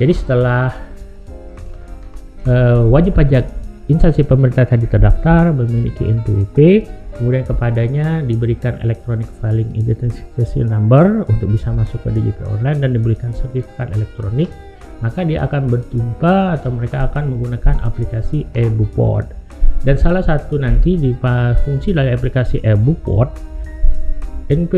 Jadi 0.02 0.14
setelah 0.18 0.74
eh, 2.50 2.82
wajib 2.90 3.14
pajak 3.22 3.46
instansi 3.86 4.26
pemerintah 4.26 4.66
tadi 4.66 4.90
terdaftar 4.90 5.54
memiliki 5.54 6.08
NPWP 6.08 6.58
kemudian 7.20 7.44
kepadanya 7.44 8.24
diberikan 8.24 8.80
electronic 8.82 9.28
filing 9.44 9.68
identification 9.76 10.72
number 10.72 11.28
untuk 11.28 11.52
bisa 11.52 11.70
masuk 11.76 12.00
ke 12.08 12.10
DJP 12.18 12.40
online 12.48 12.82
dan 12.82 12.96
diberikan 12.96 13.30
sertifikat 13.36 13.92
elektronik 13.94 14.48
maka 15.04 15.26
dia 15.28 15.44
akan 15.46 15.68
berjumpa 15.68 16.58
atau 16.62 16.72
mereka 16.72 17.10
akan 17.12 17.36
menggunakan 17.36 17.84
aplikasi 17.84 18.48
e-Bupot 18.56 19.28
dan 19.84 19.96
salah 20.00 20.24
satu 20.24 20.62
nanti 20.62 20.96
di 20.96 21.12
fungsi 21.68 21.92
dari 21.92 22.16
aplikasi 22.16 22.64
e-Bupot 22.64 23.51
NP 24.52 24.74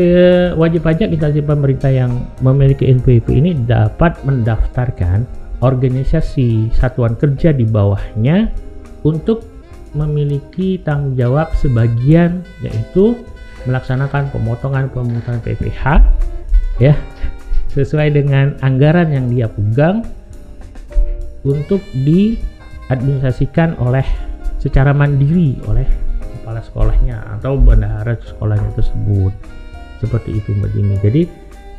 wajib 0.54 0.86
pajak 0.86 1.10
instansi 1.10 1.42
pemerintah 1.42 1.90
yang 1.90 2.30
memiliki 2.46 2.86
NPWP 2.94 3.26
ini 3.34 3.58
dapat 3.66 4.22
mendaftarkan 4.22 5.26
organisasi 5.66 6.70
satuan 6.70 7.18
kerja 7.18 7.50
di 7.50 7.66
bawahnya 7.66 8.54
untuk 9.02 9.42
memiliki 9.98 10.78
tanggung 10.78 11.18
jawab 11.18 11.50
sebagian 11.58 12.46
yaitu 12.62 13.18
melaksanakan 13.66 14.30
pemotongan 14.30 14.86
pemungutan 14.94 15.42
PPH 15.42 16.06
ya 16.78 16.94
sesuai 17.74 18.14
dengan 18.14 18.54
anggaran 18.62 19.10
yang 19.10 19.26
dia 19.26 19.50
pegang 19.50 20.06
untuk 21.42 21.82
diadministrasikan 22.06 23.74
oleh 23.82 24.06
secara 24.62 24.94
mandiri 24.94 25.58
oleh 25.66 25.86
kepala 26.38 26.60
sekolahnya 26.62 27.18
atau 27.38 27.58
bendahara 27.58 28.14
sekolahnya 28.22 28.70
tersebut 28.78 29.32
seperti 30.04 30.36
itu 30.38 30.52
Mbak 30.52 30.70
Jimmy. 30.76 30.96
Jadi 31.00 31.22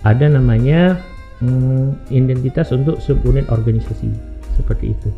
ada 0.02 0.26
namanya 0.26 0.98
hmm, 1.40 2.10
identitas 2.10 2.74
untuk 2.74 2.98
subunit 2.98 3.46
organisasi. 3.54 4.10
Seperti 4.58 4.98
itu. 4.98 5.10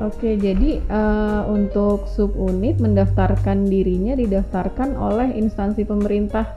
Oke, 0.00 0.40
jadi 0.40 0.80
eh, 0.80 1.42
untuk 1.44 2.08
subunit 2.08 2.80
mendaftarkan 2.80 3.68
dirinya 3.68 4.16
didaftarkan 4.16 4.96
oleh 4.96 5.28
instansi 5.36 5.84
pemerintah 5.84 6.56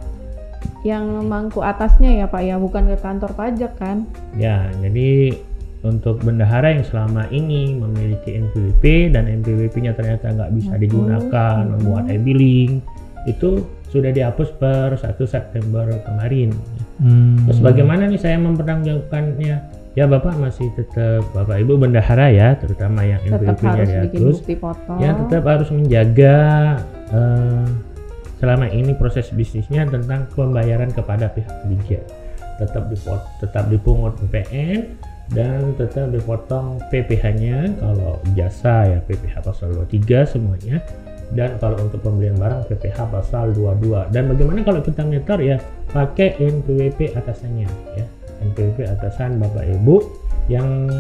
yang 0.88 1.28
mangku 1.28 1.60
atasnya 1.60 2.24
ya 2.24 2.26
Pak 2.32 2.44
ya, 2.44 2.56
bukan 2.56 2.88
ke 2.88 2.98
kantor 3.04 3.36
pajak 3.36 3.76
kan? 3.76 4.08
Ya, 4.32 4.72
jadi 4.80 5.36
untuk 5.84 6.24
bendahara 6.24 6.72
yang 6.72 6.88
selama 6.88 7.28
ini 7.36 7.76
memiliki 7.76 8.40
NPWP 8.40 9.12
dan 9.12 9.28
NPWP-nya 9.28 9.92
ternyata 10.00 10.32
nggak 10.32 10.52
bisa 10.56 10.74
Mhm, 10.80 10.80
digunakan 10.80 11.60
membuat 11.68 12.08
e-billing, 12.08 12.80
itu 13.24 13.64
sudah 13.88 14.10
dihapus 14.10 14.50
per 14.58 14.98
1 14.98 15.16
September 15.24 15.86
kemarin. 16.02 16.50
Hmm, 16.98 17.46
Terus 17.46 17.62
bagaimana 17.62 18.10
nih 18.10 18.18
saya 18.18 18.42
mempertanggungjawabkannya? 18.42 19.56
Ya 19.94 20.10
Bapak 20.10 20.42
masih 20.42 20.74
tetap 20.74 21.22
Bapak 21.38 21.62
Ibu 21.62 21.78
bendahara 21.78 22.34
ya, 22.34 22.58
terutama 22.58 23.06
yang 23.06 23.22
Tetap 23.22 23.62
NPWP-nya 23.62 23.70
harus 23.70 23.94
bikin 24.02 24.02
dihapus. 24.18 24.38
bukti 24.42 24.56
foto. 24.58 24.92
Ya 24.98 25.12
tetap 25.14 25.44
harus 25.46 25.70
menjaga 25.70 26.36
eh, 27.14 27.66
selama 28.42 28.66
ini 28.74 28.92
proses 28.98 29.30
bisnisnya 29.30 29.86
tentang 29.86 30.26
pembayaran 30.34 30.90
kepada 30.90 31.30
pihak 31.30 31.54
ketiga. 31.64 32.02
Tetap 32.58 32.90
dipot, 32.90 33.22
tetap 33.38 33.70
dipungut 33.70 34.18
PPN 34.18 34.98
dan 35.30 35.78
tetap 35.78 36.10
dipotong 36.10 36.82
PPh-nya 36.90 37.78
kalau 37.78 38.18
jasa 38.34 38.90
ya 38.90 39.00
PPh 39.06 39.46
pasal 39.46 39.78
23 39.88 40.26
semuanya 40.28 40.82
dan 41.34 41.58
kalau 41.58 41.78
untuk 41.82 42.00
pembelian 42.06 42.38
barang 42.38 42.70
PPh 42.70 42.98
pasal 43.10 43.54
22 43.58 44.14
dan 44.14 44.30
bagaimana 44.30 44.62
kalau 44.62 44.82
kita 44.86 45.02
nyetor 45.02 45.40
ya 45.42 45.58
pakai 45.90 46.38
NPWP 46.38 47.18
atasannya 47.18 47.68
ya. 47.98 48.06
NPWP 48.44 48.86
atasan 48.92 49.40
Bapak 49.40 49.66
Ibu 49.66 49.96
yang 50.52 50.92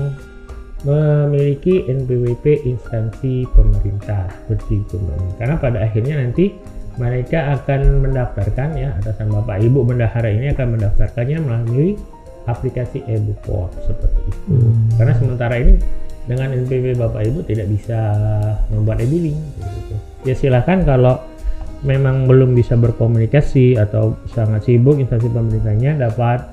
memiliki 0.83 1.87
NPWP 1.87 2.67
instansi 2.67 3.47
pemerintah 3.55 4.27
seperti 4.43 4.83
itu 4.83 4.99
karena 5.39 5.55
pada 5.55 5.79
akhirnya 5.79 6.19
nanti 6.19 6.51
mereka 6.99 7.57
akan 7.57 8.03
mendaftarkan 8.03 8.69
ya 8.75 8.89
atasan 8.99 9.31
Bapak 9.31 9.63
Ibu 9.63 9.87
bendahara 9.87 10.27
ini 10.27 10.51
akan 10.51 10.77
mendaftarkannya 10.77 11.39
melalui 11.39 11.95
aplikasi 12.43 12.99
e-bukport 13.07 13.71
seperti 13.87 14.19
itu. 14.27 14.39
Hmm. 14.51 14.91
karena 14.99 15.13
sementara 15.15 15.55
ini 15.55 15.79
dengan 16.23 16.55
NPWP 16.55 16.95
Bapak 16.99 17.21
Ibu 17.27 17.43
tidak 17.43 17.67
bisa 17.67 17.99
membuat 18.71 19.03
e-billing 19.03 19.35
gitu. 19.59 19.95
ya 20.23 20.35
silahkan 20.35 20.83
kalau 20.87 21.19
memang 21.83 22.31
belum 22.31 22.55
bisa 22.55 22.79
berkomunikasi 22.79 23.75
atau 23.75 24.15
sangat 24.31 24.63
sibuk 24.63 24.95
instansi 24.95 25.27
pemerintahnya 25.27 25.99
dapat 25.99 26.47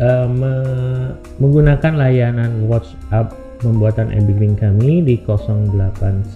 eh, 0.00 0.28
me- 0.28 1.12
menggunakan 1.36 1.92
layanan 2.00 2.64
WhatsApp 2.64 3.36
pembuatan 3.60 4.08
e-billing 4.12 4.56
kami 4.56 5.04
di 5.04 5.20
0811 5.20 6.32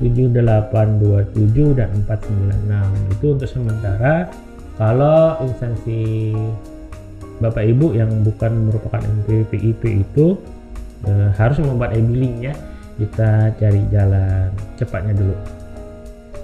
7827 0.00 1.76
dan 1.76 1.90
496 2.08 3.12
itu 3.20 3.26
untuk 3.36 3.48
sementara 3.50 4.32
kalau 4.80 5.36
instansi 5.44 6.32
Bapak 7.40 7.64
Ibu 7.68 7.96
yang 7.96 8.08
bukan 8.24 8.68
merupakan 8.68 9.00
NPWP 9.00 9.52
IP 9.60 9.82
itu 10.04 10.36
eh, 11.06 11.30
harus 11.36 11.56
membuat 11.62 11.96
e-billing 11.96 12.50
ya 12.50 12.54
kita 13.00 13.56
cari 13.56 13.80
jalan 13.88 14.52
cepatnya 14.76 15.16
dulu 15.16 15.36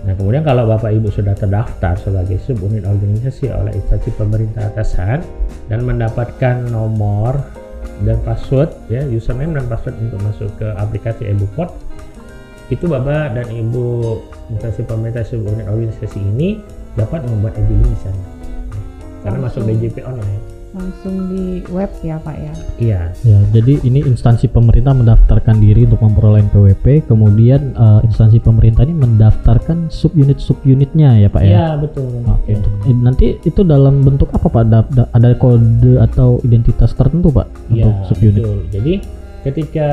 Nah 0.06 0.14
kemudian 0.14 0.46
kalau 0.46 0.70
Bapak 0.70 0.94
Ibu 0.94 1.10
sudah 1.10 1.34
terdaftar 1.34 1.98
sebagai 1.98 2.38
subunit 2.38 2.86
organisasi 2.86 3.50
oleh 3.50 3.74
instansi 3.74 4.14
pemerintah 4.14 4.70
atasan 4.70 5.18
dan 5.66 5.82
mendapatkan 5.82 6.62
nomor 6.70 7.34
dan 8.06 8.14
password 8.22 8.70
ya 8.86 9.02
username 9.08 9.56
dan 9.58 9.66
password 9.66 9.98
untuk 9.98 10.20
masuk 10.22 10.50
ke 10.62 10.68
aplikasi 10.78 11.26
eBukport 11.26 11.74
itu 12.70 12.86
Bapak 12.86 13.34
dan 13.34 13.50
Ibu 13.50 14.20
instansi 14.54 14.86
pemerintah 14.86 15.26
subunit 15.26 15.66
organisasi 15.66 16.22
ini 16.22 16.62
dapat 16.94 17.26
membuat 17.26 17.58
e-billing 17.58 17.90
di 17.90 18.00
sana 18.06 18.24
karena 19.26 19.38
masuk. 19.42 19.66
BJP 19.66 20.06
online. 20.06 20.55
Langsung 20.76 21.32
di 21.32 21.44
web 21.68 21.88
ya 22.00 22.20
Pak 22.20 22.36
ya 22.36 22.52
Iya. 22.76 23.00
Ya, 23.22 23.38
jadi 23.50 23.80
ini 23.82 24.04
instansi 24.04 24.46
pemerintah 24.46 24.92
mendaftarkan 24.92 25.56
diri 25.56 25.88
untuk 25.88 25.98
memperoleh 25.98 26.44
NPWP, 26.44 27.08
kemudian 27.08 27.72
eh, 27.72 28.00
instansi 28.04 28.36
pemerintah 28.38 28.84
ini 28.84 28.92
mendaftarkan 28.94 29.88
subunit 29.88 30.36
subunitnya 30.36 31.16
ya 31.16 31.28
Pak 31.28 31.42
ya. 31.42 31.50
Iya 31.50 31.66
betul. 31.80 32.04
Oke, 32.22 32.46
Ya. 32.46 32.60
untuk 32.60 32.72
eh, 32.84 32.92
nanti 32.94 33.26
itu 33.40 33.60
dalam 33.64 34.04
bentuk 34.04 34.28
apa 34.30 34.46
Pak? 34.46 34.64
Da- 34.66 34.90
da- 34.92 35.08
ada 35.10 35.32
kode 35.34 35.96
atau 35.98 36.36
identitas 36.42 36.92
tertentu 36.92 37.32
Pak 37.32 37.48
Iya, 37.68 37.88
untuk 37.88 37.96
subunit? 38.06 38.42
betul. 38.44 38.58
Jadi 38.70 38.92
ketika 39.42 39.88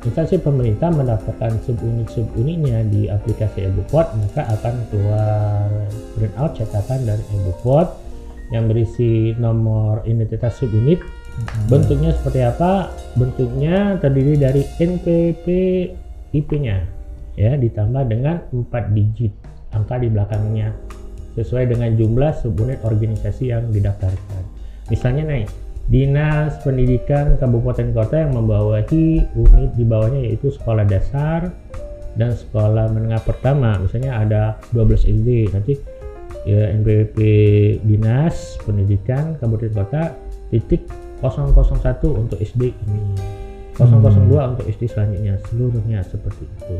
instansi 0.00 0.38
pemerintah 0.38 0.88
mendaftarkan 0.88 1.60
subunit-subunitnya 1.60 2.86
di 2.86 3.04
aplikasi 3.06 3.66
eBukport, 3.66 4.14
maka 4.14 4.46
akan 4.50 4.74
keluar 4.88 5.66
printout 6.14 6.52
cetakan 6.54 7.04
dari 7.04 7.24
eBukport 7.34 7.88
yang 8.50 8.66
berisi 8.66 9.34
nomor 9.38 10.02
identitas 10.06 10.58
subunit. 10.58 11.02
Bentuknya 11.70 12.12
seperti 12.12 12.44
apa? 12.44 12.90
Bentuknya 13.16 13.96
terdiri 14.02 14.36
dari 14.36 14.62
NPWP 14.76 15.46
IP-nya 16.30 16.86
ya 17.38 17.56
ditambah 17.56 18.04
dengan 18.10 18.42
4 18.52 18.94
digit 18.94 19.32
angka 19.72 19.98
di 20.02 20.10
belakangnya 20.10 20.74
sesuai 21.38 21.70
dengan 21.70 21.94
jumlah 21.94 22.34
subunit 22.42 22.82
organisasi 22.82 23.54
yang 23.54 23.70
didaftarkan. 23.70 24.42
Misalnya 24.90 25.22
nih, 25.30 25.46
Dinas 25.86 26.58
Pendidikan 26.62 27.38
Kabupaten 27.38 27.94
Kota 27.94 28.26
yang 28.26 28.34
membawahi 28.34 29.30
unit 29.38 29.70
di 29.78 29.84
bawahnya 29.86 30.26
yaitu 30.26 30.50
sekolah 30.50 30.86
dasar 30.86 31.54
dan 32.18 32.34
sekolah 32.34 32.90
menengah 32.90 33.22
pertama. 33.22 33.78
Misalnya 33.78 34.18
ada 34.18 34.42
12 34.74 35.06
SD, 35.06 35.54
nanti 35.54 35.78
ya, 36.50 36.62
NPWP 36.74 37.18
Dinas 37.82 38.58
Pendidikan 38.60 39.38
Kabupaten 39.38 39.72
Kota 39.72 40.02
titik 40.50 40.82
001 41.22 41.54
untuk 42.10 42.36
SD 42.36 42.74
ini. 42.74 43.02
002 43.76 44.28
untuk 44.50 44.66
SD 44.66 44.90
selanjutnya, 44.90 45.38
seluruhnya 45.48 46.02
seperti 46.02 46.44
itu. 46.44 46.76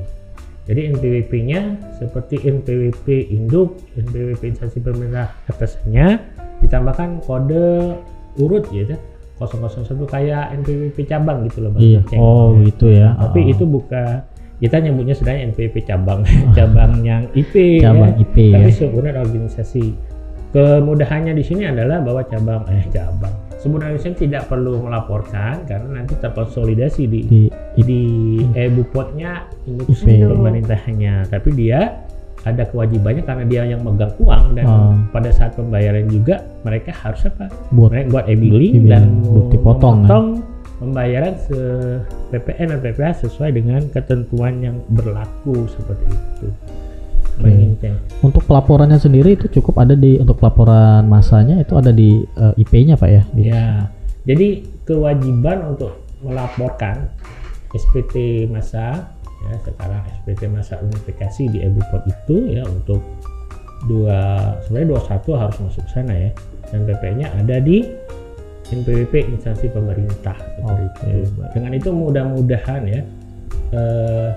Jadi 0.68 0.80
NPWP-nya 0.92 1.60
seperti 1.96 2.36
NPWP 2.44 3.06
induk, 3.32 3.80
NPWP 3.96 4.42
instansi 4.52 4.78
pemerintah 4.78 5.32
atasnya 5.48 6.20
ditambahkan 6.60 7.24
kode 7.24 7.96
urut 8.36 8.68
gitu 8.68 8.94
001 9.40 9.88
kayak 10.04 10.52
NPWP 10.60 11.08
cabang 11.08 11.48
gitu 11.48 11.64
loh 11.64 11.72
Bang 11.72 11.80
Iya. 11.80 12.00
Oh, 12.20 12.52
Ya. 12.52 12.60
gitu 12.68 12.86
ya. 12.92 13.08
Tapi 13.16 13.40
Oh. 13.40 13.52
itu 13.56 13.64
bukan 13.64 14.20
kita 14.60 14.76
nyebutnya 14.78 15.16
sebenarnya 15.16 15.42
NPWP 15.50 15.76
cabang, 15.82 16.20
cabang 16.56 17.00
yang 17.00 17.24
IP 17.32 17.80
cabang 17.80 18.12
ya. 18.12 18.22
IP 18.22 18.36
Tapi 18.52 18.68
ya. 18.68 18.76
subunit 18.76 19.14
organisasi. 19.16 19.84
Kemudahannya 20.50 21.32
di 21.32 21.44
sini 21.46 21.62
adalah 21.64 22.02
bahwa 22.02 22.26
cabang 22.26 22.66
eh 22.68 22.82
cabang 22.90 23.30
organisasi 23.60 24.26
tidak 24.26 24.48
perlu 24.48 24.82
melaporkan 24.82 25.62
karena 25.62 26.00
nanti 26.00 26.16
terkonsolidasi 26.16 27.02
di 27.06 27.20
Di 27.22 27.40
di 27.78 28.02
e-bupotnya 28.50 29.46
ini 29.64 29.84
IP. 29.86 30.26
pemerintahnya 30.26 31.28
tapi 31.28 31.54
dia 31.54 32.02
ada 32.40 32.64
kewajibannya 32.64 33.20
karena 33.20 33.44
dia 33.44 33.62
yang 33.68 33.84
megang 33.84 34.10
uang 34.16 34.56
dan 34.56 34.64
Oh. 34.64 34.96
pada 35.12 35.28
saat 35.28 35.52
pembayaran 35.54 36.08
juga 36.08 36.40
mereka 36.64 36.88
harus 36.90 37.28
apa 37.28 37.52
buat 37.70 37.92
mereka 37.92 38.06
buat 38.10 38.24
e-billing 38.26 38.72
E-billing, 38.74 38.88
dan 38.88 39.04
bukti 39.22 39.56
potong, 39.60 40.08
kan? 40.08 40.40
Pembayaran 40.80 41.36
se 41.36 41.60
PPN 42.32 42.72
dan 42.74 42.80
PPH 42.80 43.28
sesuai 43.28 43.52
dengan 43.52 43.84
ketentuan 43.92 44.64
yang 44.64 44.76
berlaku 44.88 45.68
seperti 45.68 46.08
itu. 46.08 46.48
Inceng. 47.40 47.96
untuk 48.20 48.44
pelaporannya 48.44 49.00
sendiri 49.00 49.32
itu 49.32 49.48
cukup 49.48 49.80
ada 49.80 49.96
di 49.96 50.20
untuk 50.20 50.36
pelaporan 50.36 51.08
masanya 51.08 51.56
itu 51.64 51.72
ada 51.72 51.88
di 51.88 52.20
eh, 52.20 52.60
IP-nya 52.60 53.00
Pak 53.00 53.08
ya. 53.08 53.22
Ya, 53.32 53.68
jadi 54.28 54.60
kewajiban 54.84 55.72
untuk 55.72 56.04
melaporkan 56.20 57.08
SPT 57.72 58.44
masa 58.52 59.08
ya 59.40 59.56
sekarang 59.64 60.04
SPT 60.20 60.52
masa 60.52 60.76
unifikasi 60.84 61.48
di 61.48 61.64
Ebupot 61.64 62.04
itu 62.04 62.60
ya 62.60 62.62
untuk 62.68 63.00
dua 63.88 64.52
sebenarnya 64.68 65.00
21 65.00 65.40
harus 65.40 65.56
masuk 65.64 65.84
sana 65.88 66.12
ya 66.12 66.30
dan 66.68 66.84
PP-nya 66.84 67.32
ada 67.40 67.56
di 67.56 67.88
NPWP 68.70 69.14
instansi 69.34 69.66
pemerintah 69.70 70.36
seperti 70.38 70.84
Oke, 70.86 71.06
itu. 71.10 71.30
baik. 71.36 71.50
Dengan 71.54 71.72
itu 71.74 71.88
mudah-mudahan 71.90 72.82
ya 72.86 73.02
eh, 73.74 74.30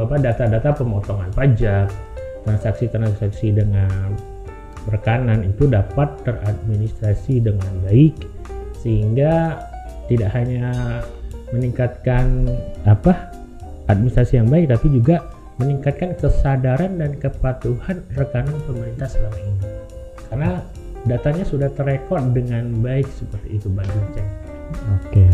apa 0.00 0.16
data-data 0.16 0.74
pemotongan 0.74 1.30
pajak, 1.36 1.86
transaksi-transaksi 2.42 3.54
dengan 3.54 4.16
rekanan 4.88 5.44
itu 5.44 5.68
dapat 5.68 6.08
teradministrasi 6.24 7.44
dengan 7.44 7.68
baik 7.84 8.16
sehingga 8.80 9.60
tidak 10.08 10.32
hanya 10.32 11.04
meningkatkan 11.52 12.48
apa 12.88 13.28
administrasi 13.92 14.40
yang 14.40 14.48
baik 14.48 14.72
tapi 14.72 14.88
juga 14.88 15.20
meningkatkan 15.60 16.16
kesadaran 16.16 16.96
dan 16.96 17.12
kepatuhan 17.20 18.00
rekanan 18.16 18.56
pemerintah 18.64 19.06
selama 19.10 19.38
ini 19.44 19.68
karena 20.32 20.50
datanya 21.08 21.44
sudah 21.48 21.72
terekod 21.72 22.20
dengan 22.36 22.68
baik 22.84 23.08
seperti 23.08 23.56
itu 23.56 23.66
Mbak. 23.72 23.88
Oke. 25.00 25.24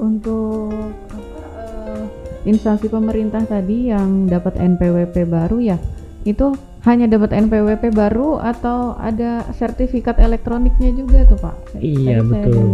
untuk 0.00 0.72
apa, 1.12 1.44
eh, 1.60 2.04
instansi 2.48 2.88
pemerintah 2.88 3.44
tadi 3.44 3.92
yang 3.92 4.24
dapat 4.28 4.56
NPWP 4.56 5.28
baru 5.28 5.60
ya 5.60 5.76
itu 6.24 6.56
hanya 6.88 7.04
dapat 7.04 7.36
NPWP 7.36 7.92
baru 7.92 8.40
atau 8.40 8.96
ada 8.96 9.44
sertifikat 9.52 10.16
elektroniknya 10.16 10.96
juga 10.96 11.28
tuh 11.28 11.36
Pak? 11.36 11.56
Iya 11.76 12.24
Tadi 12.24 12.28
betul. 12.32 12.64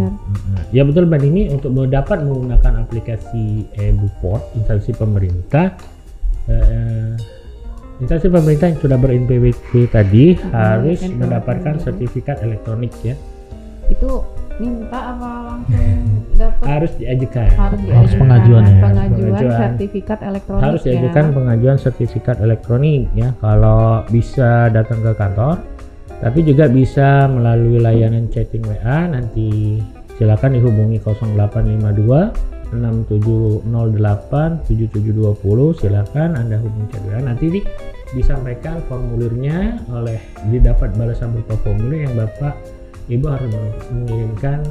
Ya 0.70 0.82
betul 0.86 1.10
Mbak 1.10 1.22
ini 1.26 1.50
untuk 1.50 1.74
dapat 1.90 2.22
menggunakan 2.22 2.86
aplikasi 2.86 3.66
e-Buport 3.74 4.54
instansi 4.54 4.94
pemerintah 4.94 5.74
eh, 6.46 7.18
instansi 7.96 8.28
pemerintah 8.28 8.66
yang 8.72 8.80
sudah 8.80 8.96
ber-NPWP 9.00 9.70
tadi 9.88 10.36
harus 10.52 11.00
NPWP 11.00 11.20
mendapatkan 11.20 11.74
sertifikat 11.80 12.36
elektronik 12.44 12.92
ya. 13.00 13.16
Itu 13.88 14.24
minta 14.56 15.12
apa 15.12 15.30
langsung 15.52 16.00
dapat? 16.36 16.64
Harus 16.64 16.92
diajukan. 16.96 17.48
harus 17.52 17.56
Harus 17.56 17.80
diajukan 17.84 18.20
pengajuan 18.20 18.62
ya. 18.64 18.80
pengajuan 18.80 19.20
Pengajuan. 19.20 19.60
sertifikat 19.60 20.18
elektronik 20.24 20.64
harus 20.64 20.80
ya. 20.80 20.86
diajukan 20.88 21.24
pengajuan 21.36 21.76
sertifikat 21.76 22.36
elektronik 22.40 23.02
ya 23.12 23.28
kalau 23.40 23.80
bisa 24.08 24.72
datang 24.72 25.00
ke 25.04 25.12
kantor 25.16 25.56
tapi 26.16 26.40
juga 26.40 26.64
bisa 26.72 27.28
melalui 27.28 27.76
layanan 27.76 28.32
chatting 28.32 28.64
WA 28.64 29.04
nanti 29.12 29.76
silakan 30.16 30.56
dihubungi 30.56 30.96
0852 31.04 32.55
6708 32.74 34.66
7720 34.66 35.80
silakan 35.80 36.30
Anda 36.34 36.56
hubungi 36.58 36.88
Cadura 36.90 37.20
nanti 37.22 37.46
di, 37.52 37.60
disampaikan 38.14 38.82
formulirnya 38.90 39.82
oleh 39.90 40.18
didapat 40.50 40.94
balasan 40.98 41.34
berupa 41.34 41.54
formulir 41.62 42.10
yang 42.10 42.14
Bapak 42.18 42.54
Ibu 43.06 43.26
harus 43.30 43.54
mengirimkan 43.94 44.66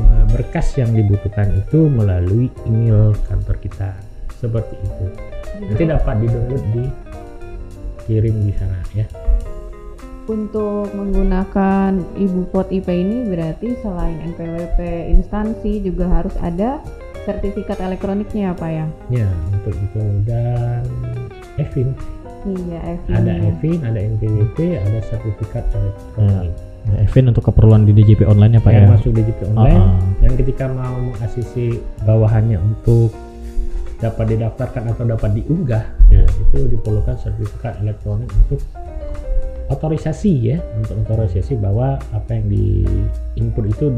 eh, 0.00 0.24
berkas 0.32 0.72
yang 0.80 0.96
dibutuhkan 0.96 1.52
itu 1.52 1.84
melalui 1.92 2.48
email 2.64 3.12
kantor 3.28 3.60
kita. 3.60 3.92
Seperti 4.40 4.76
itu. 4.80 5.04
Nanti 5.68 5.84
dapat 5.84 6.16
di 6.24 6.26
download 6.32 6.64
dikirim 6.72 8.36
di 8.40 8.52
sana 8.56 8.80
ya. 8.96 9.04
Untuk 10.24 10.88
menggunakan 10.96 12.00
Ibu 12.16 12.48
Pot 12.48 12.72
IP 12.72 12.88
ini 12.88 13.28
berarti 13.28 13.76
selain 13.84 14.16
NPWP 14.32 15.12
instansi 15.12 15.84
juga 15.84 16.08
harus 16.08 16.32
ada 16.40 16.80
sertifikat 17.24 17.78
elektroniknya 17.78 18.42
ya 18.48 18.52
Pak 18.52 18.70
ya? 18.70 18.86
ya 19.10 19.28
untuk 19.50 19.74
itu 19.74 20.00
dan 20.24 20.84
EVIN 21.56 21.88
Iya, 22.44 22.80
EVIN. 23.00 23.12
ada 23.16 23.32
EVIN 23.40 23.78
ada 23.82 24.00
NPWP 24.00 24.58
ada 24.76 24.98
sertifikat 25.02 25.64
elektronik 25.72 26.52
Ya, 26.84 27.00
Evin 27.00 27.32
untuk 27.32 27.48
keperluan 27.48 27.88
di 27.88 27.96
DJP 27.96 28.28
online 28.28 28.56
ya 28.56 28.60
Pak 28.60 28.68
yang 28.70 28.84
ya. 28.84 28.92
masuk 28.92 29.16
DJP 29.16 29.40
online 29.48 29.80
Ah, 29.80 29.88
ah. 29.88 30.00
dan 30.20 30.32
ketika 30.36 30.64
mau 30.68 30.92
mengasisi 31.00 31.80
bawahannya 32.04 32.60
untuk 32.60 33.08
dapat 33.96 34.36
didaftarkan 34.36 34.92
atau 34.92 35.08
dapat 35.08 35.32
diunggah 35.32 35.80
ya, 36.12 36.20
itu 36.28 36.58
diperlukan 36.68 37.16
sertifikat 37.16 37.80
elektronik 37.80 38.28
untuk 38.28 38.60
otorisasi 39.72 40.32
ya 40.44 40.60
untuk 40.76 41.00
otorisasi 41.08 41.56
bahwa 41.56 41.96
apa 42.12 42.30
yang 42.36 42.52
di 42.52 42.84
input 43.34 43.64
itu 43.64 43.88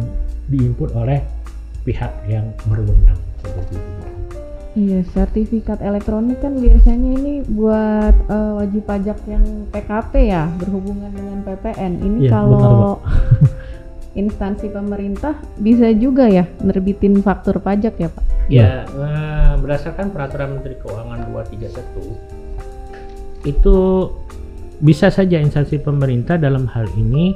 diinput 0.46 0.94
oleh 0.94 1.18
pihak 1.86 2.10
yang 2.26 2.50
berwenang 2.66 3.18
seperti 3.38 3.78
itu 3.78 4.16
Iya, 4.76 5.00
sertifikat 5.08 5.80
elektronik 5.80 6.36
kan 6.44 6.60
biasanya 6.60 7.10
ini 7.16 7.40
buat 7.48 8.12
eh, 8.28 8.52
wajib 8.60 8.84
pajak 8.84 9.16
yang 9.24 9.64
PKP 9.72 10.12
ya, 10.28 10.52
berhubungan 10.60 11.08
dengan 11.16 11.40
PPN. 11.48 11.96
Ini 12.04 12.28
Iya, 12.28 12.30
benar, 12.36 12.36
kalau 12.36 13.00
instansi 14.20 14.68
pemerintah 14.68 15.32
bisa 15.56 15.88
juga 15.96 16.28
ya 16.28 16.44
nerbitin 16.60 17.24
faktur 17.24 17.56
pajak 17.56 17.96
ya 17.96 18.12
Pak? 18.12 18.24
Ya, 18.52 18.84
eh, 18.84 19.52
berdasarkan 19.56 20.12
peraturan 20.12 20.60
Menteri 20.60 20.76
Keuangan 20.76 21.24
231 21.24 22.36
itu 23.48 23.76
bisa 24.84 25.08
saja 25.08 25.40
instansi 25.40 25.80
pemerintah 25.80 26.36
dalam 26.36 26.68
hal 26.68 26.84
ini 27.00 27.32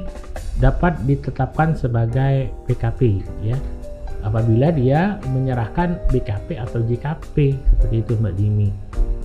dapat 0.61 1.01
ditetapkan 1.09 1.73
sebagai 1.73 2.53
PKP 2.69 3.25
ya. 3.41 3.57
Apabila 4.21 4.69
dia 4.69 5.17
menyerahkan 5.29 5.97
BKP 6.13 6.61
atau 6.61 6.79
JKP 6.85 7.57
seperti 7.57 7.95
itu 8.05 8.13
Mbak 8.17 8.33
Dimi. 8.37 8.69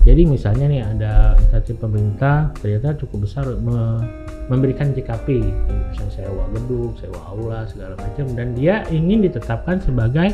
Jadi 0.07 0.23
misalnya 0.23 0.65
nih 0.71 0.81
ada 0.87 1.13
instansi 1.35 1.75
pemerintah 1.75 2.55
ternyata 2.63 2.95
cukup 2.95 3.27
besar 3.27 3.43
me- 3.59 4.07
memberikan 4.47 4.95
JKP, 4.95 5.43
misalnya 5.91 6.11
sewa 6.15 6.47
gedung, 6.55 6.95
sewa 6.95 7.19
aula 7.27 7.67
segala 7.67 7.99
macam 7.99 8.25
dan 8.31 8.55
dia 8.55 8.87
ingin 8.87 9.27
ditetapkan 9.27 9.83
sebagai 9.83 10.31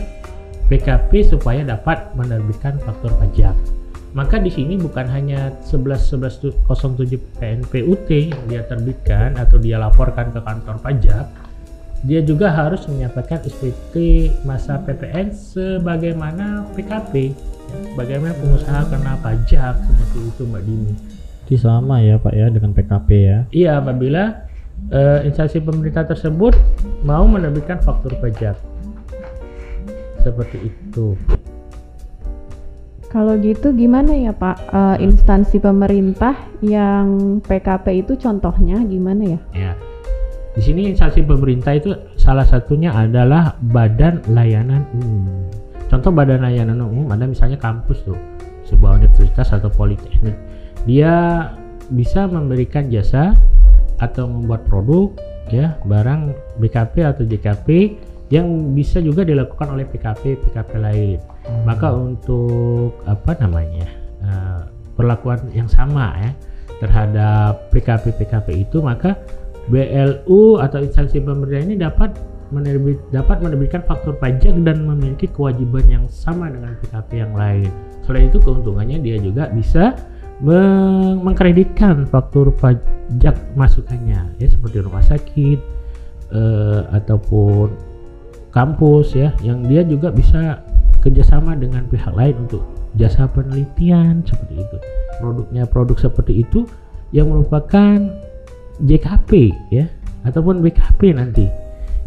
PKP 0.69 1.26
supaya 1.26 1.65
dapat 1.65 2.13
menerbitkan 2.13 2.78
faktur 2.86 3.10
pajak. 3.17 3.58
Maka 4.13 4.38
di 4.38 4.54
sini 4.54 4.78
bukan 4.78 5.10
hanya 5.10 5.49
11.1107 5.65 6.62
PNPUT 7.41 8.10
yang 8.13 8.43
dia 8.45 8.62
terbitkan 8.69 9.34
atau 9.41 9.58
dia 9.58 9.82
laporkan 9.82 10.30
ke 10.30 10.38
kantor 10.38 10.78
pajak, 10.86 11.26
dia 12.03 12.19
juga 12.19 12.51
harus 12.51 12.83
menyampaikan 12.91 13.39
SPT 13.47 14.27
masa 14.43 14.79
PPN 14.83 15.31
sebagaimana 15.31 16.67
PKP, 16.75 17.31
ya, 17.31 17.77
bagaimana 17.95 18.35
pengusaha 18.35 18.91
kena 18.91 19.15
pajak 19.23 19.79
seperti 19.79 20.19
itu 20.27 20.41
Mbak 20.43 20.63
Dini. 20.67 20.93
Jadi 21.43 21.55
sama 21.59 22.03
ya 22.03 22.19
Pak 22.19 22.33
ya 22.35 22.47
dengan 22.51 22.71
PKP 22.75 23.09
ya. 23.15 23.39
Iya, 23.55 23.71
apabila 23.79 24.47
eh, 24.91 25.19
instansi 25.27 25.63
pemerintah 25.63 26.03
tersebut 26.03 26.55
mau 27.07 27.23
menerbitkan 27.23 27.79
faktur 27.79 28.15
pajak. 28.19 28.59
Seperti 30.23 30.71
itu. 30.71 31.15
Kalau 33.11 33.37
gitu 33.37 33.75
gimana 33.75 34.11
ya 34.17 34.33
Pak 34.33 34.63
Eh, 34.73 35.05
instansi 35.05 35.61
pemerintah 35.61 36.33
yang 36.65 37.37
PKP 37.45 38.01
itu 38.01 38.17
contohnya 38.17 38.81
gimana 38.89 39.37
ya? 39.37 39.39
Ya. 39.53 39.73
Di 40.53 40.61
sini 40.61 40.93
instansi 40.93 41.25
pemerintah 41.25 41.73
itu 41.73 41.89
salah 42.13 42.45
satunya 42.45 42.93
adalah 42.93 43.57
Badan 43.73 44.21
Layanan 44.29 44.85
Umum. 44.93 45.49
Contoh 45.89 46.13
Badan 46.13 46.45
Layanan 46.45 46.77
Umum 46.77 47.09
ada 47.09 47.25
misalnya 47.25 47.57
kampus 47.57 48.05
tuh, 48.05 48.17
sebuah 48.69 49.01
universitas 49.01 49.49
atau 49.49 49.73
politeknik. 49.73 50.37
Dia 50.85 51.49
bisa 51.89 52.29
memberikan 52.29 52.85
jasa 52.93 53.33
atau 53.97 54.29
membuat 54.29 54.65
produk 54.69 55.09
ya, 55.49 55.73
barang 55.89 56.37
BKP 56.61 56.95
atau 57.01 57.23
JKP 57.25 57.67
yang 58.29 58.73
bisa 58.73 59.01
juga 59.01 59.25
dilakukan 59.25 59.73
oleh 59.73 59.85
PKP 59.89 60.37
PKP 60.37 60.71
lain. 60.77 61.19
Maka 61.65 61.93
untuk 61.93 63.01
apa 63.09 63.37
namanya? 63.41 64.03
eh, 64.23 64.61
perlakuan 64.93 65.41
yang 65.51 65.67
sama 65.67 66.13
ya 66.21 66.31
terhadap 66.79 67.69
PKP 67.73 68.13
PKP 68.19 68.47
itu 68.67 68.77
maka 68.83 69.17
BLU 69.71 70.60
atau 70.60 70.84
instansi 70.84 71.23
pemerintah 71.23 71.62
ini 71.63 71.76
dapat 71.80 72.15
menerbit 72.54 72.99
dapat 73.10 73.41
menerbitkan 73.41 73.82
faktur 73.88 74.13
pajak 74.19 74.54
dan 74.62 74.86
memiliki 74.86 75.26
kewajiban 75.32 75.86
yang 75.89 76.06
sama 76.12 76.52
dengan 76.52 76.78
PKP 76.84 77.10
yang 77.23 77.34
lain. 77.34 77.69
Selain 78.04 78.30
itu 78.30 78.38
keuntungannya 78.43 78.99
dia 78.99 79.17
juga 79.17 79.49
bisa 79.49 79.95
meng- 80.43 81.23
mengkreditkan 81.23 82.06
faktur 82.12 82.52
pajak 82.60 83.36
masukannya 83.56 84.36
ya 84.38 84.47
seperti 84.47 84.84
rumah 84.84 85.02
sakit 85.02 85.60
eh, 86.36 86.82
ataupun 86.91 87.71
kampus 88.54 89.17
ya 89.17 89.34
yang 89.41 89.65
dia 89.65 89.82
juga 89.82 90.13
bisa 90.13 90.62
kerjasama 91.02 91.58
dengan 91.58 91.88
pihak 91.89 92.13
lain 92.13 92.47
untuk 92.47 92.63
jasa 92.95 93.26
penelitian 93.26 94.21
seperti 94.23 94.62
itu 94.62 94.78
produknya 95.17 95.65
produk 95.65 95.97
seperti 95.97 96.45
itu 96.45 96.69
yang 97.13 97.30
merupakan 97.30 97.97
JKP 98.84 99.32
ya 99.69 99.86
ataupun 100.24 100.60
BKP 100.60 101.15
nanti 101.15 101.48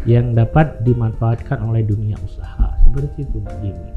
yang 0.05 0.31
dapat 0.31 0.81
dimanfaatkan 0.81 1.59
oleh 1.59 1.81
dunia 1.81 2.15
usaha 2.21 2.73
seperti 2.79 3.21
itu 3.21 3.37
Mbak 3.37 3.55
Jimmy. 3.59 3.91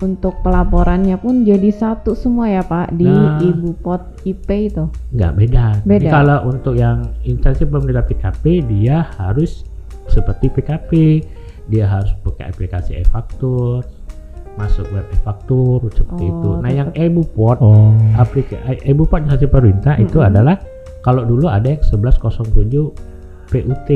Untuk 0.00 0.40
pelaporannya 0.40 1.20
pun 1.20 1.44
jadi 1.44 1.68
satu 1.68 2.16
semua 2.16 2.48
ya 2.48 2.64
Pak 2.64 2.96
di 2.96 3.04
Nah. 3.04 3.36
Ibu 3.38 3.76
Pot 3.78 4.00
IP 4.24 4.48
itu. 4.66 4.88
nggak 5.12 5.32
beda. 5.36 5.64
Jadi 5.76 5.84
Beda. 5.86 6.08
kalau 6.10 6.38
untuk 6.48 6.72
yang 6.74 7.04
instansi 7.22 7.62
pemerintah 7.62 8.02
PKP 8.02 8.44
dia 8.64 9.04
harus 9.14 9.68
seperti 10.08 10.48
PKP, 10.48 10.90
dia 11.68 11.84
harus 11.84 12.16
pakai 12.18 12.48
aplikasi 12.48 12.96
e-faktur, 12.96 13.84
masuk 14.56 14.88
web 14.90 15.04
e-faktur 15.12 15.84
seperti 15.86 16.24
Oh, 16.24 16.32
itu. 16.32 16.50
Nah, 16.58 16.72
yang 16.72 16.88
tetap. 16.90 17.04
e-bupot, 17.04 17.58
Oh. 17.60 17.92
aplikasi 18.16 18.56
e-bupot 18.82 19.20
instansi 19.20 19.46
pemerintah 19.46 19.94
itu 19.94 20.16
Mm-mm. 20.16 20.30
adalah 20.32 20.56
kalau 21.00 21.24
dulu 21.24 21.46
ada 21.46 21.66
yang 21.66 21.82
1107 21.82 22.92
PUT 23.46 23.88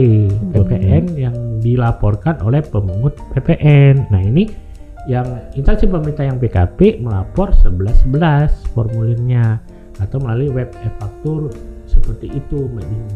PPN 0.51 1.05
yang 1.15 1.35
dilaporkan 1.61 2.43
oleh 2.43 2.59
pemungut 2.61 3.15
PPN. 3.31 4.11
Nah, 4.11 4.19
ini 4.19 4.51
yang 5.07 5.23
instansi 5.53 5.87
pemerintah 5.87 6.25
yang 6.25 6.37
PKP 6.37 6.99
melapor 6.99 7.55
1111 7.55 8.51
formulirnya 8.73 9.61
atau 9.97 10.19
melalui 10.19 10.51
web 10.51 10.75
e-faktur 10.83 11.55
seperti 11.87 12.35
itu 12.35 12.67
Mbak 12.67 12.85
Dini. 12.85 13.15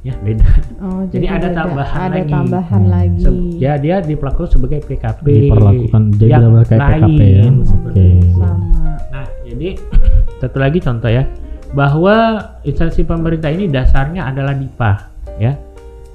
Ya, 0.00 0.16
beda. 0.16 0.48
Oh, 0.80 1.04
Jadi 1.06 1.26
ada 1.28 1.44
beda. 1.44 1.56
tambahan 1.56 2.00
ada 2.02 2.12
lagi. 2.18 2.32
tambahan 2.32 2.82
Hmm. 2.82 2.90
lagi. 2.90 3.20
Se- 3.20 3.56
ya 3.56 3.72
dia 3.76 3.96
diperlakukan 4.00 4.48
sebagai 4.50 4.80
PKP 4.82 5.24
Diperlakukan 5.46 6.02
jadi 6.16 6.30
yang 6.30 6.44
PKP 6.58 6.80
ya. 6.80 6.88
lain, 6.88 7.54
Oke. 7.62 8.00
itu. 8.00 8.28
Sama. 8.34 8.64
Nah, 9.08 9.26
jadi 9.44 9.68
satu 10.36 10.56
lagi 10.56 10.78
contoh 10.80 11.08
ya, 11.08 11.24
bahwa 11.70 12.42
instansi 12.66 13.06
pemerintah 13.06 13.50
ini 13.50 13.70
dasarnya 13.70 14.26
adalah 14.26 14.54
DIPA, 14.54 14.92
ya. 15.38 15.52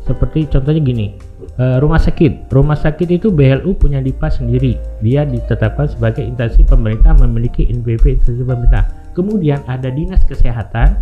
Seperti 0.06 0.46
contohnya 0.52 0.82
gini, 0.86 1.18
eh, 1.58 1.78
rumah 1.82 1.98
sakit, 1.98 2.54
rumah 2.54 2.78
sakit 2.78 3.10
itu 3.10 3.34
BLU 3.34 3.74
punya 3.74 4.04
DIPA 4.04 4.28
sendiri, 4.30 4.78
dia 5.02 5.26
ditetapkan 5.26 5.90
sebagai 5.90 6.22
instansi 6.22 6.62
pemerintah 6.68 7.18
memiliki 7.18 7.66
NPWP 7.66 8.22
instansi 8.22 8.44
pemerintah. 8.46 8.84
Kemudian 9.18 9.64
ada 9.66 9.90
dinas 9.90 10.22
kesehatan, 10.28 11.00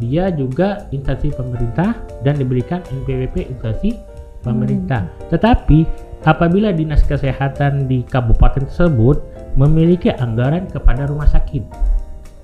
dia 0.00 0.32
juga 0.32 0.88
instansi 0.90 1.30
pemerintah 1.36 1.94
dan 2.24 2.40
diberikan 2.40 2.80
NPWP 2.88 3.52
instansi 3.52 3.94
pemerintah. 4.42 5.06
Tetapi 5.30 5.86
apabila 6.26 6.74
dinas 6.74 7.04
kesehatan 7.06 7.86
di 7.86 8.02
kabupaten 8.08 8.66
tersebut 8.66 9.22
memiliki 9.54 10.10
anggaran 10.10 10.66
kepada 10.66 11.06
rumah 11.06 11.28
sakit. 11.28 11.62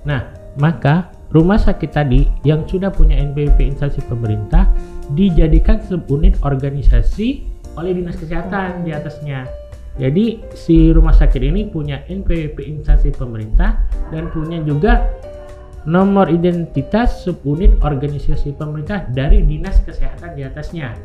Nah, 0.07 0.29
maka 0.55 1.18
rumah 1.29 1.61
sakit 1.61 1.89
tadi 1.93 2.25
yang 2.41 2.65
sudah 2.65 2.89
punya 2.89 3.17
NPWP 3.21 3.75
instansi 3.75 4.01
pemerintah 4.09 4.69
dijadikan 5.13 5.81
subunit 5.85 6.37
organisasi 6.41 7.45
oleh 7.77 7.91
dinas 7.93 8.17
kesehatan 8.17 8.85
di 8.85 8.91
atasnya. 8.93 9.45
Jadi 9.99 10.41
si 10.55 10.95
rumah 10.95 11.11
sakit 11.11 11.41
ini 11.43 11.67
punya 11.67 12.01
NPWP 12.07 12.63
instansi 12.65 13.11
pemerintah 13.13 13.83
dan 14.09 14.31
punya 14.31 14.63
juga 14.63 15.05
nomor 15.83 16.31
identitas 16.31 17.23
subunit 17.23 17.79
organisasi 17.83 18.55
pemerintah 18.55 19.07
dari 19.11 19.43
dinas 19.43 19.79
kesehatan 19.83 20.35
di 20.35 20.43
atasnya 20.43 20.95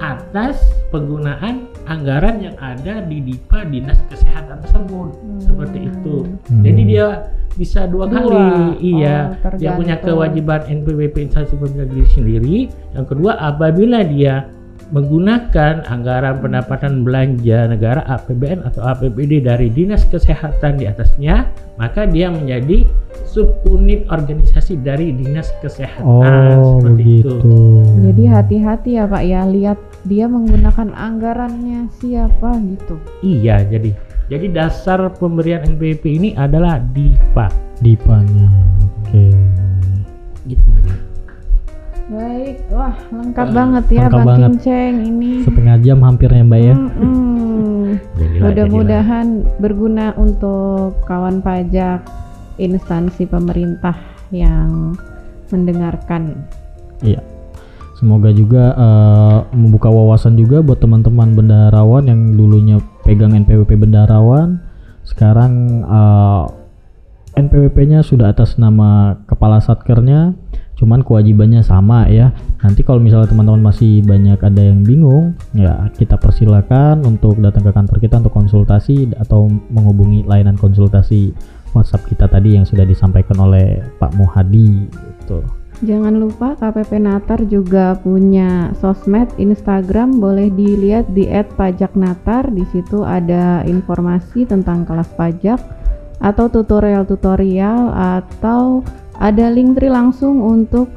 atas 0.00 0.58
penggunaan 0.90 1.68
anggaran 1.86 2.40
yang 2.40 2.56
ada 2.58 3.04
di 3.04 3.20
DIPA 3.20 3.68
dinas 3.68 3.98
kesehatan 4.08 4.62
tersebut 4.64 5.10
seperti 5.42 5.78
itu. 5.90 6.16
Hmm. 6.48 6.62
Jadi 6.64 6.82
dia 6.88 7.06
bisa 7.54 7.86
dua, 7.86 8.10
Dua. 8.10 8.18
kali, 8.18 8.46
iya. 8.82 9.38
Oh, 9.38 9.54
dia 9.54 9.78
punya 9.78 9.94
tergantung. 9.94 10.18
kewajiban 10.26 10.60
NPWP 10.82 11.14
instansi 11.30 11.54
pemerintah 11.54 11.86
diri 11.86 12.08
sendiri. 12.10 12.56
Yang 12.98 13.06
kedua 13.14 13.32
apabila 13.38 14.02
dia 14.02 14.50
menggunakan 14.92 15.84
anggaran 15.88 16.38
pendapatan 16.44 17.02
belanja 17.02 17.66
negara 17.66 18.04
APBN 18.06 18.62
atau 18.68 18.84
APBD 18.84 19.42
dari 19.42 19.72
dinas 19.72 20.04
kesehatan 20.06 20.78
di 20.78 20.84
atasnya, 20.86 21.48
maka 21.80 22.06
dia 22.06 22.30
menjadi 22.30 22.86
subunit 23.26 24.06
organisasi 24.12 24.78
dari 24.84 25.10
dinas 25.10 25.50
kesehatan 25.58 26.04
Oh, 26.06 26.78
seperti 26.78 26.94
begitu. 26.94 27.30
itu. 27.42 27.58
Jadi 28.06 28.24
hati-hati 28.30 28.90
ya 29.00 29.04
Pak 29.10 29.22
ya, 29.26 29.40
lihat 29.48 29.78
dia 30.06 30.26
menggunakan 30.30 30.94
anggarannya 30.94 31.90
siapa 31.98 32.54
gitu. 32.62 32.94
Iya, 33.24 33.66
jadi 33.66 33.90
jadi 34.24 34.46
dasar 34.52 35.04
pemberian 35.20 35.64
NPWP 35.64 36.04
ini 36.06 36.30
adalah 36.32 36.80
DIPA. 36.80 37.48
Dipanya. 37.84 38.48
Wah 42.72 42.96
lengkap 43.10 43.46
Wah, 43.48 43.54
banget 43.54 43.84
ya 43.90 44.06
lengkap 44.06 44.18
Bang 44.18 44.26
banget. 44.26 44.50
Kinceng 44.50 44.94
ini. 45.04 45.30
Setengah 45.44 45.76
jam 45.80 45.98
hampir 46.04 46.28
ya 46.30 46.42
Mbak 46.44 46.60
ya. 46.60 46.74
Mudah-mudahan 48.42 49.26
berguna 49.62 50.12
untuk 50.18 50.98
kawan 51.06 51.40
pajak 51.40 52.02
instansi 52.58 53.26
pemerintah 53.26 53.94
yang 54.30 54.94
mendengarkan. 55.50 56.44
Iya. 57.02 57.22
Semoga 57.94 58.34
juga 58.34 58.74
eh, 58.74 59.38
membuka 59.54 59.88
wawasan 59.88 60.34
juga 60.34 60.60
buat 60.60 60.82
teman-teman 60.82 61.38
bendaharawan 61.38 62.04
yang 62.10 62.20
dulunya 62.34 62.82
pegang 63.06 63.32
NPWP 63.32 63.78
bendaharawan, 63.78 64.58
sekarang 65.06 65.86
eh, 65.86 66.44
NPWP-nya 67.34 68.06
sudah 68.06 68.30
atas 68.30 68.58
nama 68.58 69.18
kepala 69.26 69.58
satkernya, 69.58 70.34
cuman 70.84 71.00
kewajibannya 71.00 71.64
sama 71.64 72.04
ya. 72.12 72.28
Nanti 72.60 72.84
kalau 72.84 73.00
misalnya 73.00 73.32
teman-teman 73.32 73.72
masih 73.72 74.04
banyak 74.04 74.36
ada 74.36 74.60
yang 74.60 74.84
bingung, 74.84 75.32
ya 75.56 75.88
kita 75.96 76.20
persilakan 76.20 77.00
untuk 77.08 77.40
datang 77.40 77.64
ke 77.64 77.72
kantor 77.72 77.96
kita 78.04 78.20
untuk 78.20 78.36
konsultasi 78.36 79.16
atau 79.16 79.48
menghubungi 79.72 80.28
layanan 80.28 80.60
konsultasi 80.60 81.32
WhatsApp 81.72 82.04
kita 82.12 82.28
tadi 82.28 82.60
yang 82.60 82.68
sudah 82.68 82.84
disampaikan 82.84 83.40
oleh 83.40 83.80
Pak 83.96 84.12
Muhadi. 84.20 84.84
Gitu. 84.92 85.40
Jangan 85.82 86.14
lupa 86.22 86.54
KPP 86.54 87.02
Natar 87.02 87.42
juga 87.50 87.98
punya 87.98 88.70
sosmed 88.78 89.26
Instagram 89.42 90.22
boleh 90.22 90.46
dilihat 90.52 91.10
di 91.10 91.26
@pajaknatar. 91.26 92.52
Di 92.54 92.62
situ 92.70 93.02
ada 93.02 93.66
informasi 93.66 94.46
tentang 94.46 94.86
kelas 94.86 95.10
pajak 95.18 95.58
atau 96.22 96.46
tutorial-tutorial 96.46 97.90
atau 97.90 98.86
ada 99.18 99.46
link 99.50 99.78
tree 99.78 99.92
langsung 99.92 100.42
untuk 100.42 100.90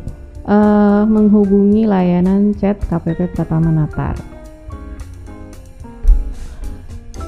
eh, 0.45 1.03
menghubungi 1.05 1.85
layanan 1.85 2.55
chat 2.57 2.79
KPP 2.87 3.33
Pratama 3.35 3.69
Natar. 3.69 4.17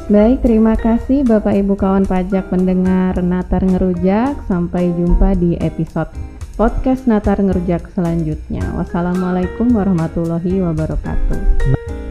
Baik, 0.10 0.42
terima 0.42 0.74
kasih 0.74 1.22
Bapak 1.22 1.54
Ibu 1.54 1.78
kawan 1.78 2.10
pajak 2.10 2.50
pendengar 2.50 3.22
Natar 3.22 3.62
Ngerujak. 3.62 4.42
Sampai 4.50 4.90
jumpa 4.98 5.38
di 5.38 5.54
episode 5.62 6.10
podcast 6.58 7.06
Natar 7.06 7.38
Ngerujak 7.38 7.94
selanjutnya. 7.94 8.74
Wassalamualaikum 8.74 9.70
warahmatullahi 9.70 10.66
wabarakatuh. 10.66 11.40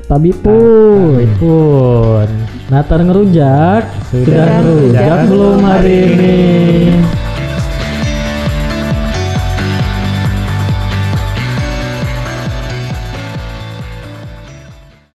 Tabi 0.07 0.31
pun. 0.31 1.27
pun 1.43 2.29
Natar 2.71 3.03
ngerujak. 3.03 3.83
Sudah, 4.15 4.25
Sudah 4.25 4.47
ngerujak 4.63 5.03
ngerujak 5.03 5.19
belum 5.27 5.59
hari 5.67 5.97
ini? 6.07 7.28